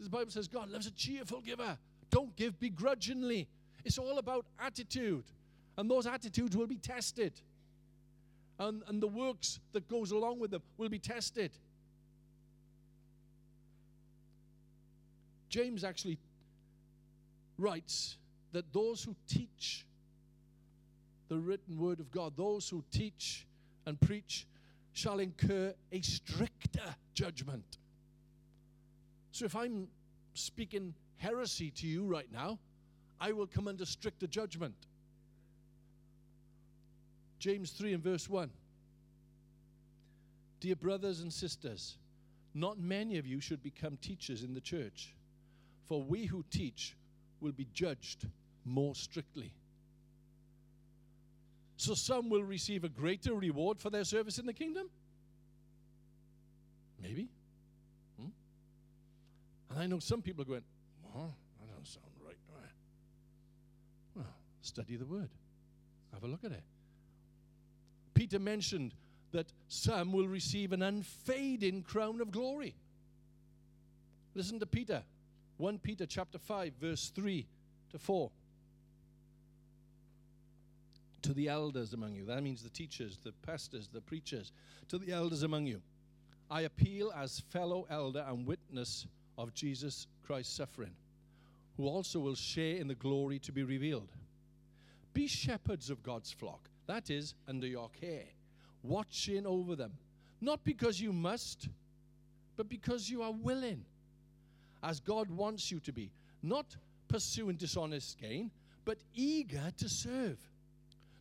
The 0.00 0.08
Bible 0.08 0.30
says 0.30 0.48
God 0.48 0.70
loves 0.70 0.86
a 0.86 0.90
cheerful 0.90 1.40
giver. 1.40 1.76
Don't 2.10 2.34
give 2.36 2.58
begrudgingly. 2.58 3.48
It's 3.84 3.98
all 3.98 4.18
about 4.18 4.46
attitude. 4.58 5.24
And 5.76 5.90
those 5.90 6.06
attitudes 6.06 6.56
will 6.56 6.66
be 6.66 6.78
tested 6.78 7.32
and, 8.58 8.82
and 8.86 9.02
the 9.02 9.08
works 9.08 9.58
that 9.72 9.88
goes 9.88 10.10
along 10.10 10.40
with 10.40 10.50
them 10.50 10.62
will 10.76 10.88
be 10.88 10.98
tested. 10.98 11.50
James 15.48 15.84
actually 15.84 16.18
writes 17.58 18.16
that 18.52 18.72
those 18.72 19.02
who 19.04 19.14
teach 19.28 19.84
the 21.28 21.36
written 21.36 21.78
word 21.78 22.00
of 22.00 22.10
God, 22.10 22.34
those 22.36 22.68
who 22.68 22.82
teach 22.90 23.46
and 23.86 24.00
preach, 24.00 24.46
shall 24.92 25.18
incur 25.18 25.74
a 25.92 26.00
stricter 26.00 26.94
judgment. 27.14 27.78
So 29.32 29.44
if 29.44 29.56
I'm 29.56 29.88
speaking 30.34 30.94
heresy 31.16 31.70
to 31.72 31.86
you 31.86 32.04
right 32.06 32.30
now, 32.32 32.58
I 33.20 33.32
will 33.32 33.46
come 33.46 33.68
under 33.68 33.84
stricter 33.84 34.26
judgment. 34.26 34.74
James 37.44 37.72
3 37.72 37.92
and 37.92 38.02
verse 38.02 38.26
1. 38.26 38.48
Dear 40.60 40.76
brothers 40.76 41.20
and 41.20 41.30
sisters, 41.30 41.98
not 42.54 42.78
many 42.78 43.18
of 43.18 43.26
you 43.26 43.38
should 43.38 43.62
become 43.62 43.98
teachers 43.98 44.42
in 44.42 44.54
the 44.54 44.62
church, 44.62 45.12
for 45.86 46.02
we 46.02 46.24
who 46.24 46.42
teach 46.50 46.96
will 47.42 47.52
be 47.52 47.66
judged 47.74 48.26
more 48.64 48.94
strictly. 48.94 49.52
So 51.76 51.92
some 51.92 52.30
will 52.30 52.42
receive 52.42 52.82
a 52.82 52.88
greater 52.88 53.34
reward 53.34 53.78
for 53.78 53.90
their 53.90 54.04
service 54.04 54.38
in 54.38 54.46
the 54.46 54.54
kingdom? 54.54 54.88
Maybe. 57.02 57.28
Hmm? 58.18 58.30
And 59.68 59.80
I 59.80 59.86
know 59.86 59.98
some 59.98 60.22
people 60.22 60.40
are 60.40 60.46
going, 60.46 60.64
well, 61.14 61.34
that 61.60 61.68
doesn't 61.68 61.88
sound 61.88 62.06
right. 62.26 62.38
Well, 64.14 64.34
study 64.62 64.96
the 64.96 65.04
word. 65.04 65.28
Have 66.14 66.24
a 66.24 66.26
look 66.26 66.42
at 66.42 66.52
it. 66.52 66.62
Peter 68.24 68.38
mentioned 68.38 68.94
that 69.32 69.52
some 69.68 70.10
will 70.10 70.26
receive 70.26 70.72
an 70.72 70.80
unfading 70.80 71.82
crown 71.82 72.22
of 72.22 72.30
glory. 72.30 72.74
Listen 74.34 74.58
to 74.58 74.64
Peter. 74.64 75.02
1 75.58 75.78
Peter 75.80 76.06
chapter 76.06 76.38
5 76.38 76.72
verse 76.80 77.12
3 77.14 77.46
to 77.90 77.98
4. 77.98 78.30
To 81.20 81.34
the 81.34 81.50
elders 81.50 81.92
among 81.92 82.14
you, 82.14 82.24
that 82.24 82.42
means 82.42 82.62
the 82.62 82.70
teachers, 82.70 83.18
the 83.22 83.32
pastors, 83.46 83.90
the 83.92 84.00
preachers, 84.00 84.52
to 84.88 84.96
the 84.96 85.12
elders 85.12 85.42
among 85.42 85.66
you. 85.66 85.82
I 86.50 86.62
appeal 86.62 87.12
as 87.14 87.40
fellow 87.50 87.86
elder 87.90 88.24
and 88.26 88.46
witness 88.46 89.06
of 89.36 89.52
Jesus 89.52 90.06
Christ's 90.26 90.56
suffering, 90.56 90.94
who 91.76 91.86
also 91.86 92.20
will 92.20 92.36
share 92.36 92.76
in 92.76 92.88
the 92.88 92.94
glory 92.94 93.38
to 93.40 93.52
be 93.52 93.64
revealed. 93.64 94.08
Be 95.12 95.26
shepherds 95.26 95.90
of 95.90 96.02
God's 96.02 96.32
flock, 96.32 96.70
that 96.86 97.10
is, 97.10 97.34
under 97.48 97.66
your 97.66 97.88
care, 98.00 98.26
watching 98.82 99.46
over 99.46 99.76
them, 99.76 99.92
not 100.40 100.64
because 100.64 101.00
you 101.00 101.12
must, 101.12 101.68
but 102.56 102.68
because 102.68 103.08
you 103.08 103.22
are 103.22 103.32
willing, 103.32 103.84
as 104.82 105.00
God 105.00 105.30
wants 105.30 105.70
you 105.70 105.80
to 105.80 105.92
be, 105.92 106.10
not 106.42 106.76
pursuing 107.08 107.56
dishonest 107.56 108.18
gain, 108.18 108.50
but 108.84 108.98
eager 109.14 109.72
to 109.78 109.88
serve, 109.88 110.38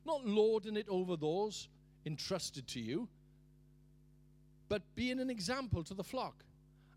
not 0.06 0.26
lording 0.26 0.76
it 0.76 0.88
over 0.90 1.16
those 1.16 1.70
entrusted 2.06 2.68
to 2.68 2.80
you, 2.80 3.08
but 4.68 4.82
being 4.96 5.20
an 5.20 5.30
example 5.30 5.84
to 5.84 5.94
the 5.94 6.04
flock. 6.04 6.44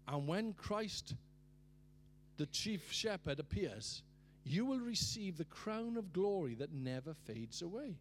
And 0.09 0.27
when 0.27 0.53
Christ, 0.55 1.15
the 2.37 2.47
chief 2.47 2.91
shepherd, 2.93 3.39
appears, 3.39 4.03
you 4.45 4.65
will 4.65 4.81
receive 4.81 5.37
the 5.37 5.45
crown 5.45 5.97
of 5.97 6.13
glory 6.13 6.55
that 6.55 6.73
never 6.73 7.15
fades 7.27 7.63
away. 7.63 7.97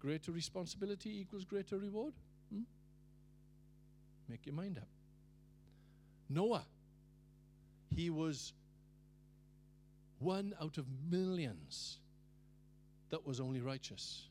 Greater 0.00 0.32
responsibility 0.32 1.20
equals 1.20 1.44
greater 1.44 1.78
reward? 1.78 2.14
Hmm? 2.52 2.62
Make 4.28 4.46
your 4.46 4.54
mind 4.54 4.78
up. 4.78 4.88
Noah, 6.28 6.64
he 7.94 8.08
was 8.08 8.52
one 10.20 10.54
out 10.60 10.78
of 10.78 10.86
millions 11.10 11.98
that 13.10 13.26
was 13.26 13.40
only 13.40 13.60
righteous. 13.60 14.28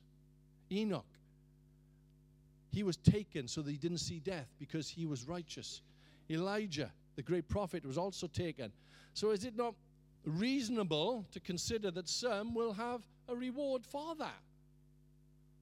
Enoch, 0.71 1.05
he 2.71 2.84
was 2.84 2.97
taken 2.97 3.47
so 3.47 3.62
that 3.62 3.71
he 3.71 3.77
didn't 3.77 3.97
see 3.97 4.19
death 4.19 4.47
because 4.60 4.89
he 4.89 5.05
was 5.05 5.27
righteous. 5.27 5.82
Elijah, 6.29 6.91
the 7.15 7.23
great 7.23 7.47
prophet, 7.47 7.86
was 7.86 7.97
also 7.97 8.27
taken. 8.27 8.71
So 9.13 9.32
is 9.32 9.43
it 9.43 9.58
not 9.58 9.73
reasonable 10.25 11.25
to 11.32 11.39
consider 11.39 11.91
that 11.91 12.08
some 12.08 12.53
will 12.53 12.73
have 12.73 13.01
a 13.27 13.36
reward 13.36 13.86
for 13.86 14.15
that? 14.15 14.41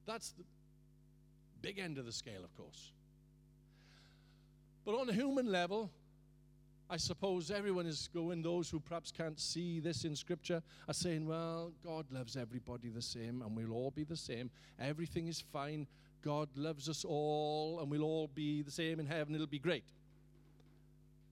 That's 0.07 0.31
the 0.31 0.43
big 1.61 1.77
end 1.77 1.97
of 1.97 2.05
the 2.05 2.11
scale, 2.11 2.43
of 2.43 2.55
course. 2.55 2.91
But 4.85 4.95
on 4.95 5.09
a 5.09 5.13
human 5.13 5.51
level, 5.51 5.91
I 6.89 6.95
suppose 6.95 7.51
everyone 7.51 7.85
is 7.85 8.09
going, 8.13 8.41
those 8.41 8.69
who 8.69 8.79
perhaps 8.79 9.11
can't 9.11 9.37
see 9.37 9.81
this 9.81 10.05
in 10.05 10.15
Scripture 10.15 10.63
are 10.87 10.93
saying, 10.93 11.27
well, 11.27 11.73
God 11.83 12.05
loves 12.09 12.37
everybody 12.37 12.87
the 12.87 13.01
same, 13.01 13.41
and 13.41 13.55
we'll 13.55 13.73
all 13.73 13.91
be 13.91 14.05
the 14.05 14.15
same. 14.15 14.49
Everything 14.79 15.27
is 15.27 15.41
fine. 15.51 15.85
God 16.23 16.47
loves 16.55 16.87
us 16.87 17.03
all, 17.03 17.79
and 17.81 17.91
we'll 17.91 18.03
all 18.03 18.29
be 18.33 18.61
the 18.61 18.71
same 18.71 19.01
in 19.01 19.05
heaven. 19.05 19.35
It'll 19.35 19.45
be 19.45 19.59
great. 19.59 19.83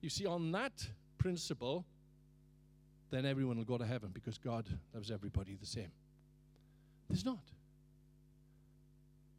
You 0.01 0.09
see, 0.09 0.25
on 0.25 0.51
that 0.51 0.85
principle, 1.17 1.85
then 3.09 3.25
everyone 3.25 3.57
will 3.57 3.63
go 3.63 3.77
to 3.77 3.85
heaven 3.85 4.09
because 4.13 4.37
God 4.37 4.65
loves 4.93 5.09
everybody 5.11 5.55
the 5.55 5.65
same. 5.65 5.91
There's 7.09 7.23
not. 7.23 7.39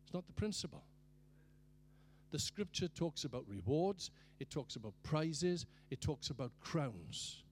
It's 0.07 0.15
not 0.15 0.27
the 0.29 0.33
principle. 0.33 0.85
The 2.31 2.39
scripture 2.39 2.87
talks 2.87 3.25
about 3.25 3.45
rewards, 3.49 4.13
it 4.39 4.51
talks 4.51 4.77
about 4.77 4.93
prizes, 5.03 5.67
it 5.91 6.01
talks 6.01 6.31
about 6.31 6.53
crowns. 6.61 7.43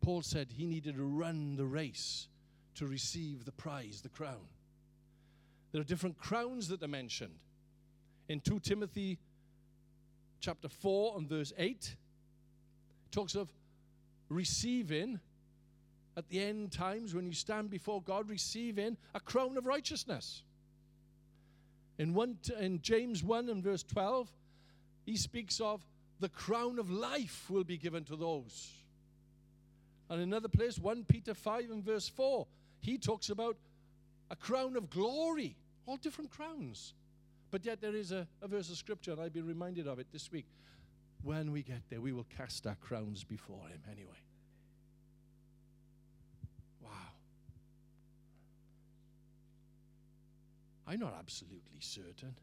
Paul 0.00 0.22
said 0.22 0.52
he 0.52 0.66
needed 0.66 0.96
to 0.96 1.04
run 1.04 1.56
the 1.56 1.66
race 1.66 2.28
to 2.76 2.86
receive 2.86 3.44
the 3.44 3.50
prize, 3.50 4.02
the 4.02 4.08
crown. 4.08 4.46
There 5.72 5.80
are 5.80 5.84
different 5.84 6.16
crowns 6.16 6.68
that 6.68 6.82
are 6.82 6.88
mentioned. 6.88 7.40
In 8.28 8.40
2 8.40 8.60
Timothy 8.60 9.18
chapter 10.38 10.68
4 10.68 11.18
and 11.18 11.28
verse 11.28 11.52
8, 11.58 11.70
it 11.70 11.96
talks 13.10 13.34
of 13.34 13.52
receiving 14.28 15.18
at 16.16 16.28
the 16.28 16.40
end 16.40 16.70
times 16.70 17.14
when 17.14 17.26
you 17.26 17.32
stand 17.32 17.68
before 17.68 18.00
God, 18.00 18.30
receiving 18.30 18.96
a 19.14 19.20
crown 19.20 19.56
of 19.56 19.66
righteousness. 19.66 20.44
In, 21.98 22.14
one, 22.14 22.38
in 22.60 22.80
James 22.80 23.24
1 23.24 23.48
and 23.48 23.62
verse 23.62 23.82
12, 23.82 24.28
he 25.04 25.16
speaks 25.16 25.60
of 25.60 25.84
the 26.20 26.28
crown 26.28 26.78
of 26.78 26.90
life 26.90 27.46
will 27.50 27.64
be 27.64 27.76
given 27.76 28.04
to 28.04 28.16
those. 28.16 28.72
And 30.10 30.20
another 30.20 30.48
place, 30.48 30.78
1 30.78 31.04
Peter 31.04 31.34
5 31.34 31.70
and 31.70 31.84
verse 31.84 32.08
4, 32.08 32.46
he 32.80 32.98
talks 32.98 33.28
about 33.28 33.56
a 34.30 34.36
crown 34.36 34.76
of 34.76 34.90
glory, 34.90 35.56
all 35.86 35.96
different 35.96 36.30
crowns. 36.30 36.94
But 37.50 37.64
yet 37.64 37.80
there 37.80 37.94
is 37.94 38.12
a, 38.12 38.26
a 38.42 38.48
verse 38.48 38.70
of 38.70 38.76
scripture, 38.76 39.12
and 39.12 39.20
I've 39.20 39.32
been 39.32 39.46
reminded 39.46 39.86
of 39.86 39.98
it 39.98 40.06
this 40.12 40.30
week. 40.30 40.46
When 41.22 41.50
we 41.50 41.62
get 41.62 41.82
there, 41.90 42.00
we 42.00 42.12
will 42.12 42.26
cast 42.36 42.66
our 42.66 42.76
crowns 42.76 43.24
before 43.24 43.66
him 43.68 43.80
anyway. 43.90 44.18
I'm 50.88 51.00
not 51.00 51.14
absolutely 51.18 51.80
certain 51.80 52.34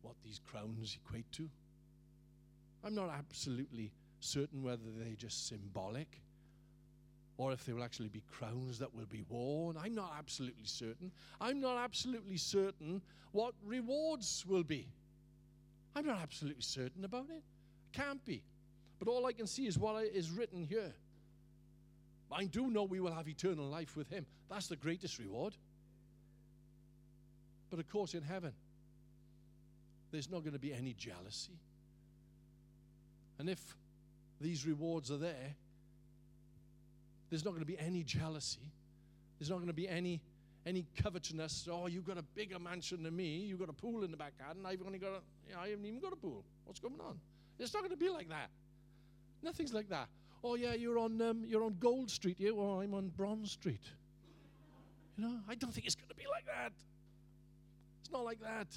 what 0.00 0.14
these 0.24 0.40
crowns 0.50 0.96
equate 1.04 1.30
to. 1.32 1.50
I'm 2.82 2.94
not 2.94 3.10
absolutely 3.10 3.92
certain 4.20 4.62
whether 4.62 4.84
they're 4.96 5.14
just 5.16 5.48
symbolic 5.48 6.22
or 7.36 7.52
if 7.52 7.66
they 7.66 7.74
will 7.74 7.84
actually 7.84 8.08
be 8.08 8.22
crowns 8.32 8.78
that 8.78 8.94
will 8.94 9.06
be 9.06 9.22
worn. 9.28 9.76
I'm 9.76 9.94
not 9.94 10.14
absolutely 10.18 10.64
certain. 10.64 11.12
I'm 11.42 11.60
not 11.60 11.76
absolutely 11.76 12.38
certain 12.38 13.02
what 13.32 13.52
rewards 13.62 14.44
will 14.48 14.64
be. 14.64 14.88
I'm 15.94 16.06
not 16.06 16.20
absolutely 16.22 16.62
certain 16.62 17.04
about 17.04 17.26
it. 17.30 17.42
Can't 17.92 18.24
be. 18.24 18.42
But 18.98 19.08
all 19.08 19.26
I 19.26 19.32
can 19.32 19.46
see 19.46 19.66
is 19.66 19.78
what 19.78 20.02
is 20.04 20.30
written 20.30 20.64
here. 20.64 20.94
I 22.32 22.46
do 22.46 22.70
know 22.70 22.84
we 22.84 23.00
will 23.00 23.12
have 23.12 23.28
eternal 23.28 23.66
life 23.66 23.94
with 23.94 24.08
Him. 24.08 24.24
That's 24.50 24.68
the 24.68 24.76
greatest 24.76 25.18
reward. 25.18 25.54
But 27.70 27.78
of 27.80 27.88
course, 27.88 28.14
in 28.14 28.22
heaven, 28.22 28.52
there's 30.10 30.30
not 30.30 30.40
going 30.40 30.54
to 30.54 30.58
be 30.58 30.72
any 30.72 30.94
jealousy. 30.94 31.58
And 33.38 33.48
if 33.48 33.60
these 34.40 34.66
rewards 34.66 35.10
are 35.10 35.16
there, 35.16 35.54
there's 37.30 37.44
not 37.44 37.50
going 37.50 37.62
to 37.62 37.66
be 37.66 37.78
any 37.78 38.02
jealousy. 38.02 38.72
There's 39.38 39.50
not 39.50 39.56
going 39.56 39.68
to 39.68 39.74
be 39.74 39.88
any 39.88 40.20
any 40.66 40.86
covetousness. 41.02 41.68
Oh, 41.70 41.86
you've 41.86 42.04
got 42.04 42.18
a 42.18 42.22
bigger 42.22 42.58
mansion 42.58 43.02
than 43.02 43.16
me. 43.16 43.38
You've 43.38 43.58
got 43.58 43.70
a 43.70 43.72
pool 43.72 44.04
in 44.04 44.10
the 44.10 44.16
back 44.16 44.36
garden. 44.38 44.66
I've 44.66 44.82
only 44.84 44.98
got 44.98 45.12
a, 45.12 45.20
you 45.48 45.54
know, 45.54 45.60
I 45.60 45.68
haven't 45.68 45.86
even 45.86 45.98
got 45.98 46.12
a 46.12 46.16
pool. 46.16 46.44
What's 46.64 46.78
going 46.78 47.00
on? 47.00 47.18
It's 47.58 47.72
not 47.72 47.80
going 47.80 47.90
to 47.90 47.96
be 47.96 48.10
like 48.10 48.28
that. 48.28 48.50
Nothing's 49.42 49.72
like 49.72 49.88
that. 49.88 50.08
Oh 50.44 50.56
yeah, 50.56 50.74
you're 50.74 50.98
on 50.98 51.20
um, 51.22 51.44
you're 51.46 51.64
on 51.64 51.76
Gold 51.80 52.10
Street. 52.10 52.36
Yeah, 52.38 52.50
well, 52.50 52.80
I'm 52.80 52.94
on 52.94 53.08
Bronze 53.08 53.52
Street. 53.52 53.82
You 55.16 55.24
know, 55.24 55.40
I 55.48 55.54
don't 55.54 55.72
think 55.72 55.86
it's 55.86 55.96
going 55.96 56.08
to 56.08 56.14
be 56.14 56.26
like 56.30 56.46
that. 56.46 56.72
It's 58.08 58.14
not 58.14 58.24
like 58.24 58.40
that. 58.40 58.68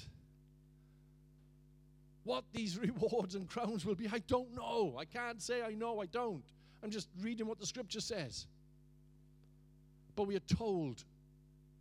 What 2.24 2.44
these 2.52 2.78
rewards 2.78 3.34
and 3.34 3.48
crowns 3.48 3.86
will 3.86 3.94
be, 3.94 4.06
I 4.12 4.18
don't 4.18 4.54
know. 4.54 4.94
I 4.98 5.06
can't 5.06 5.40
say 5.40 5.62
I 5.62 5.72
know, 5.72 6.02
I 6.02 6.06
don't. 6.06 6.44
I'm 6.84 6.90
just 6.90 7.08
reading 7.22 7.46
what 7.46 7.58
the 7.58 7.64
scripture 7.64 8.02
says. 8.02 8.46
But 10.16 10.24
we 10.24 10.36
are 10.36 10.40
told 10.40 11.04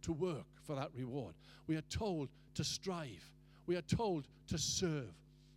to 0.03 0.13
work 0.13 0.45
for 0.63 0.77
that 0.77 0.91
reward. 0.95 1.35
We 1.67 1.75
are 1.75 1.83
told 1.89 2.29
to 2.55 2.63
strive. 2.63 3.29
We 3.67 3.75
are 3.75 3.81
told 3.81 4.29
to 4.47 4.57
serve. 4.57 5.11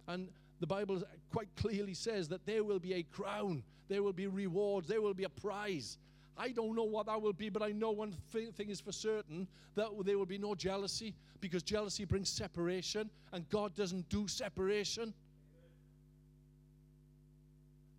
And 0.09 0.30
the 0.59 0.66
Bible 0.66 1.00
quite 1.30 1.54
clearly 1.54 1.94
says 1.94 2.28
that 2.30 2.44
there 2.44 2.64
will 2.64 2.80
be 2.80 2.94
a 2.94 3.04
crown, 3.04 3.62
there 3.88 4.02
will 4.02 4.12
be 4.12 4.26
rewards, 4.26 4.88
there 4.88 5.00
will 5.00 5.14
be 5.14 5.24
a 5.24 5.28
prize. 5.28 5.96
I 6.37 6.51
don't 6.51 6.75
know 6.75 6.85
what 6.85 7.07
that 7.07 7.20
will 7.20 7.33
be, 7.33 7.49
but 7.49 7.62
I 7.62 7.70
know 7.70 7.92
one 7.92 8.12
thing, 8.33 8.68
is 8.68 8.81
for 8.81 8.92
certain 8.92 9.47
that 9.77 9.88
there 10.05 10.18
will 10.18 10.27
be 10.27 10.38
no 10.38 10.55
jealousy 10.55 11.14
because 11.40 11.62
jealousy 11.62 12.05
brings 12.05 12.29
separation 12.29 13.09
and 13.33 13.49
God 13.51 13.75
doesn't 13.75 14.09
do 14.09 14.27
separation. 14.27 15.14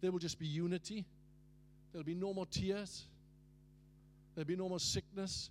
There 0.02 0.12
will 0.12 0.20
just 0.20 0.38
be 0.38 0.48
unity. 0.48 1.06
There'll 1.92 2.06
be 2.06 2.14
no 2.14 2.34
more 2.34 2.46
tears. 2.46 3.06
There'll 4.36 4.48
be 4.48 4.58
no 4.58 4.68
more 4.68 4.80
sickness. 4.80 5.50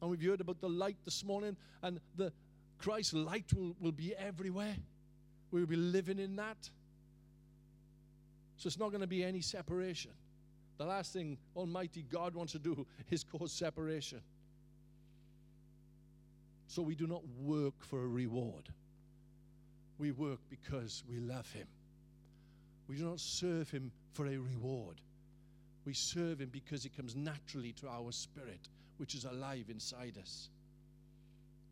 And 0.00 0.10
we've 0.10 0.22
heard 0.22 0.40
about 0.40 0.60
the 0.60 0.68
light 0.68 0.96
this 1.04 1.24
morning, 1.24 1.56
and 1.82 2.00
the 2.16 2.32
Christ's 2.78 3.14
light 3.14 3.52
will, 3.54 3.76
will 3.80 3.92
be 3.92 4.14
everywhere. 4.16 4.74
We 5.50 5.60
will 5.60 5.66
be 5.66 5.76
living 5.76 6.18
in 6.18 6.36
that. 6.36 6.56
So 8.56 8.66
it's 8.66 8.78
not 8.78 8.90
going 8.90 9.02
to 9.02 9.06
be 9.06 9.22
any 9.22 9.40
separation. 9.40 10.10
The 10.76 10.84
last 10.84 11.12
thing 11.12 11.38
Almighty 11.56 12.04
God 12.10 12.34
wants 12.34 12.52
to 12.52 12.58
do 12.58 12.86
is 13.10 13.24
cause 13.24 13.52
separation. 13.52 14.20
So 16.66 16.82
we 16.82 16.94
do 16.94 17.06
not 17.06 17.22
work 17.40 17.74
for 17.84 18.02
a 18.02 18.08
reward. 18.08 18.68
We 19.98 20.10
work 20.10 20.40
because 20.50 21.04
we 21.08 21.18
love 21.18 21.50
Him. 21.52 21.68
We 22.88 22.96
do 22.96 23.04
not 23.04 23.20
serve 23.20 23.70
Him 23.70 23.92
for 24.12 24.26
a 24.26 24.36
reward. 24.36 25.00
We 25.84 25.94
serve 25.94 26.40
Him 26.40 26.48
because 26.50 26.84
it 26.84 26.96
comes 26.96 27.14
naturally 27.14 27.72
to 27.74 27.88
our 27.88 28.10
spirit, 28.10 28.68
which 28.96 29.14
is 29.14 29.24
alive 29.24 29.66
inside 29.68 30.18
us. 30.20 30.48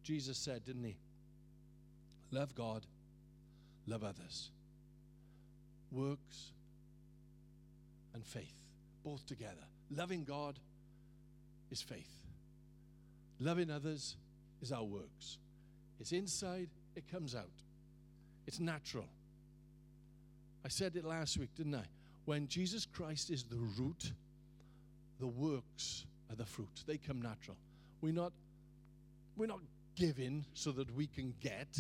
Jesus 0.05 0.39
said, 0.39 0.65
didn't 0.65 0.85
He? 0.85 0.97
Love 2.31 2.55
God, 2.55 2.87
love 3.87 4.05
others. 4.05 4.51
Works 5.91 6.53
and 8.15 8.25
faith 8.25 8.62
both 9.05 9.27
together. 9.27 9.65
Loving 9.91 10.25
God 10.25 10.59
is 11.71 11.83
faith, 11.83 12.11
loving 13.41 13.71
others 13.71 14.17
is 14.61 14.73
our 14.73 14.85
works. 14.85 15.39
It's 16.01 16.13
inside, 16.13 16.69
it 16.97 17.11
comes 17.11 17.35
out. 17.35 17.51
It's 18.47 18.59
natural. 18.59 19.07
I 20.65 20.69
said 20.69 20.97
it 20.97 21.05
last 21.05 21.39
week, 21.39 21.51
didn't 21.57 21.75
I? 21.75 21.85
When 22.25 22.47
Jesus 22.49 22.87
Christ 22.87 23.31
is 23.31 23.45
the 23.45 23.59
root, 23.79 24.13
the 25.21 25.27
works 25.27 26.05
are 26.31 26.37
the 26.37 26.45
fruit. 26.45 26.85
They 26.87 26.97
come 26.99 27.21
natural. 27.21 27.57
We're 28.01 28.13
not, 28.13 28.33
we're 29.37 29.47
not 29.47 29.61
giving 29.95 30.45
so 30.55 30.73
that 30.73 30.93
we 30.95 31.07
can 31.07 31.35
get. 31.41 31.79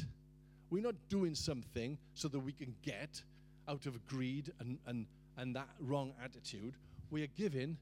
We're 0.70 0.82
not 0.82 0.94
doing 1.08 1.34
something 1.34 1.98
so 2.14 2.28
that 2.28 2.38
we 2.38 2.52
can 2.52 2.74
get 2.82 3.22
out 3.68 3.86
of 3.86 4.04
greed 4.06 4.52
and, 4.60 4.78
and, 4.86 5.06
and 5.36 5.54
that 5.56 5.68
wrong 5.80 6.12
attitude. 6.22 6.74
We 7.12 7.22
are 7.22 7.28
giving 7.36 7.76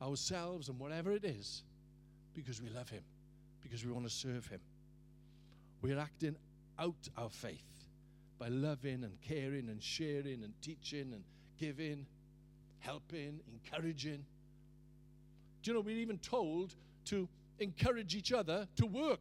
ourselves 0.00 0.70
and 0.70 0.80
whatever 0.80 1.12
it 1.12 1.24
is 1.26 1.62
because 2.34 2.62
we 2.62 2.70
love 2.70 2.88
Him, 2.88 3.02
because 3.62 3.84
we 3.84 3.92
want 3.92 4.06
to 4.06 4.10
serve 4.10 4.46
Him. 4.46 4.60
We're 5.82 5.98
acting 5.98 6.36
out 6.78 7.08
our 7.18 7.28
faith 7.28 7.84
by 8.38 8.48
loving 8.48 9.04
and 9.04 9.20
caring 9.20 9.68
and 9.68 9.82
sharing 9.82 10.42
and 10.42 10.54
teaching 10.62 11.12
and 11.12 11.22
giving, 11.58 12.06
helping, 12.78 13.40
encouraging. 13.52 14.24
Do 15.62 15.70
you 15.70 15.74
know, 15.74 15.82
we're 15.82 15.98
even 15.98 16.16
told 16.18 16.74
to 17.06 17.28
encourage 17.58 18.14
each 18.14 18.32
other 18.32 18.66
to 18.76 18.86
work. 18.86 19.20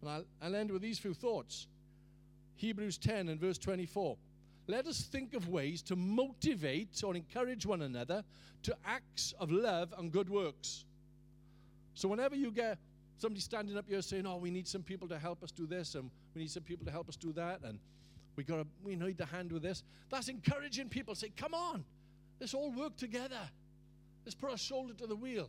And 0.00 0.10
I'll, 0.10 0.24
I'll 0.40 0.54
end 0.54 0.70
with 0.70 0.80
these 0.80 1.00
few 1.00 1.14
thoughts. 1.14 1.66
Hebrews 2.54 2.98
10 2.98 3.28
and 3.28 3.40
verse 3.40 3.58
24. 3.58 4.16
Let 4.66 4.86
us 4.86 5.02
think 5.02 5.34
of 5.34 5.48
ways 5.48 5.82
to 5.82 5.96
motivate 5.96 7.02
or 7.04 7.16
encourage 7.16 7.66
one 7.66 7.82
another 7.82 8.24
to 8.62 8.76
acts 8.84 9.34
of 9.40 9.50
love 9.50 9.92
and 9.98 10.12
good 10.12 10.28
works. 10.28 10.84
So, 11.94 12.08
whenever 12.08 12.36
you 12.36 12.50
get 12.50 12.78
somebody 13.18 13.40
standing 13.40 13.76
up 13.76 13.86
here 13.88 14.02
saying, 14.02 14.26
Oh, 14.26 14.36
we 14.36 14.50
need 14.50 14.68
some 14.68 14.82
people 14.82 15.08
to 15.08 15.18
help 15.18 15.42
us 15.42 15.50
do 15.50 15.66
this, 15.66 15.94
and 15.94 16.10
we 16.34 16.42
need 16.42 16.50
some 16.50 16.62
people 16.62 16.86
to 16.86 16.92
help 16.92 17.08
us 17.08 17.16
do 17.16 17.32
that, 17.32 17.60
and 17.64 17.78
we 18.36 18.44
gotta, 18.44 18.66
we 18.84 18.96
need 18.96 19.20
a 19.20 19.26
hand 19.26 19.52
with 19.52 19.62
this, 19.62 19.82
that's 20.08 20.28
encouraging 20.28 20.88
people. 20.88 21.14
Say, 21.14 21.30
Come 21.36 21.54
on, 21.54 21.84
let's 22.40 22.54
all 22.54 22.72
work 22.72 22.96
together. 22.96 23.40
Let's 24.24 24.34
put 24.34 24.50
our 24.50 24.58
shoulder 24.58 24.94
to 24.94 25.06
the 25.06 25.16
wheel. 25.16 25.48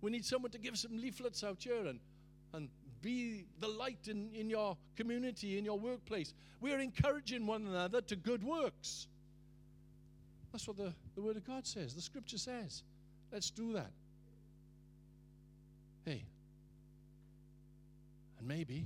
We 0.00 0.10
need 0.10 0.24
someone 0.24 0.50
to 0.50 0.58
give 0.58 0.76
some 0.76 0.96
leaflets 0.98 1.42
out 1.42 1.62
here 1.62 1.86
and, 1.86 2.00
and 2.52 2.68
be 3.04 3.44
the 3.60 3.68
light 3.68 4.08
in, 4.08 4.30
in 4.34 4.48
your 4.48 4.76
community, 4.96 5.58
in 5.58 5.64
your 5.64 5.78
workplace. 5.78 6.32
We 6.60 6.72
are 6.72 6.78
encouraging 6.78 7.46
one 7.46 7.66
another 7.66 8.00
to 8.00 8.16
good 8.16 8.42
works. 8.42 9.06
That's 10.50 10.66
what 10.66 10.78
the, 10.78 10.94
the 11.14 11.20
Word 11.20 11.36
of 11.36 11.46
God 11.46 11.66
says, 11.66 11.94
the 11.94 12.00
Scripture 12.00 12.38
says. 12.38 12.82
Let's 13.30 13.50
do 13.50 13.74
that. 13.74 13.90
Hey, 16.06 16.24
and 18.38 18.48
maybe 18.48 18.84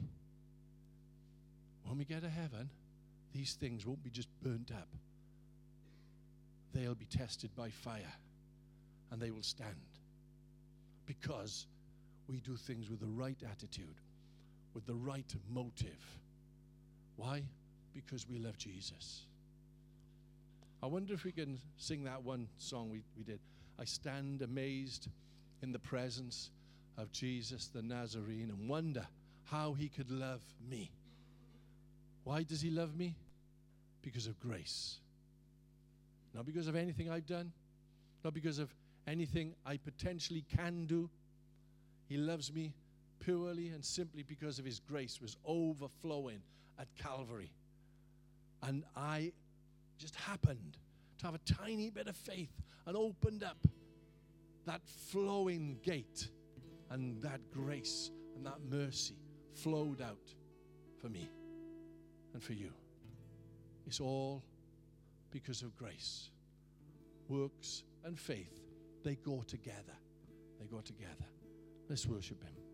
when 1.85 1.96
we 1.96 2.04
get 2.04 2.22
to 2.22 2.28
heaven, 2.28 2.70
these 3.33 3.54
things 3.54 3.87
won't 3.87 4.02
be 4.02 4.11
just 4.11 4.28
burnt 4.42 4.72
up, 4.72 4.88
they'll 6.74 6.94
be 6.94 7.07
tested 7.07 7.50
by 7.57 7.70
fire 7.70 8.14
and 9.11 9.20
they 9.20 9.31
will 9.31 9.42
stand 9.42 9.74
because 11.07 11.66
we 12.28 12.40
do 12.40 12.56
things 12.56 12.90
with 12.90 13.00
the 13.00 13.06
right 13.06 13.38
attitude, 13.50 13.96
with 14.74 14.86
the 14.86 14.94
right 14.94 15.34
motive. 15.50 16.18
Why? 17.16 17.42
Because 17.94 18.28
we 18.28 18.38
love 18.38 18.58
Jesus. 18.58 19.22
I 20.82 20.86
wonder 20.86 21.14
if 21.14 21.24
we 21.24 21.32
can 21.32 21.58
sing 21.76 22.04
that 22.04 22.22
one 22.22 22.48
song 22.58 22.90
we, 22.90 23.02
we 23.16 23.24
did. 23.24 23.40
I 23.80 23.84
stand 23.84 24.42
amazed 24.42 25.08
in 25.62 25.72
the 25.72 25.78
presence 25.78 26.50
of 26.96 27.10
Jesus 27.12 27.68
the 27.68 27.82
Nazarene 27.82 28.50
and 28.50 28.68
wonder 28.68 29.06
how 29.44 29.72
he 29.72 29.88
could 29.88 30.10
love 30.10 30.42
me. 30.68 30.90
Why 32.24 32.42
does 32.42 32.60
he 32.60 32.70
love 32.70 32.96
me? 32.96 33.16
Because 34.02 34.26
of 34.26 34.38
grace. 34.38 34.98
Not 36.34 36.46
because 36.46 36.68
of 36.68 36.76
anything 36.76 37.10
I've 37.10 37.26
done, 37.26 37.52
not 38.22 38.34
because 38.34 38.58
of 38.58 38.72
anything 39.06 39.54
I 39.64 39.78
potentially 39.78 40.44
can 40.56 40.86
do. 40.86 41.08
He 42.09 42.16
loves 42.16 42.53
me 42.53 42.73
purely 43.21 43.68
and 43.68 43.85
simply 43.85 44.23
because 44.23 44.59
of 44.59 44.64
his 44.64 44.81
grace 44.81 45.21
was 45.21 45.37
overflowing 45.44 46.40
at 46.79 46.88
Calvary. 46.97 47.53
And 48.62 48.85
I 48.97 49.33
just 49.99 50.14
happened 50.16 50.79
to 51.18 51.27
have 51.27 51.35
a 51.35 51.38
tiny 51.38 51.90
bit 51.90 52.09
of 52.09 52.16
faith 52.16 52.51
and 52.87 52.97
opened 52.97 53.42
up 53.42 53.59
that 54.64 54.81
flowing 54.87 55.79
gate 55.83 56.29
and 56.90 57.21
that 57.23 57.40
grace 57.51 58.11
and 58.35 58.47
that 58.47 58.59
mercy 58.71 59.16
flowed 59.55 60.01
out 60.01 60.35
for 61.01 61.09
me 61.09 61.29
and 62.33 62.42
for 62.42 62.53
you. 62.53 62.71
It's 63.87 64.01
all 64.01 64.42
because 65.31 65.62
of 65.62 65.77
grace. 65.77 66.31
Works 67.29 67.83
and 68.05 68.18
faith, 68.18 68.61
they 69.05 69.16
go 69.16 69.42
together. 69.47 69.97
They 70.61 70.66
go 70.66 70.81
together. 70.81 71.27
Let's 71.88 72.07
worship 72.07 72.42
Him. 72.42 72.67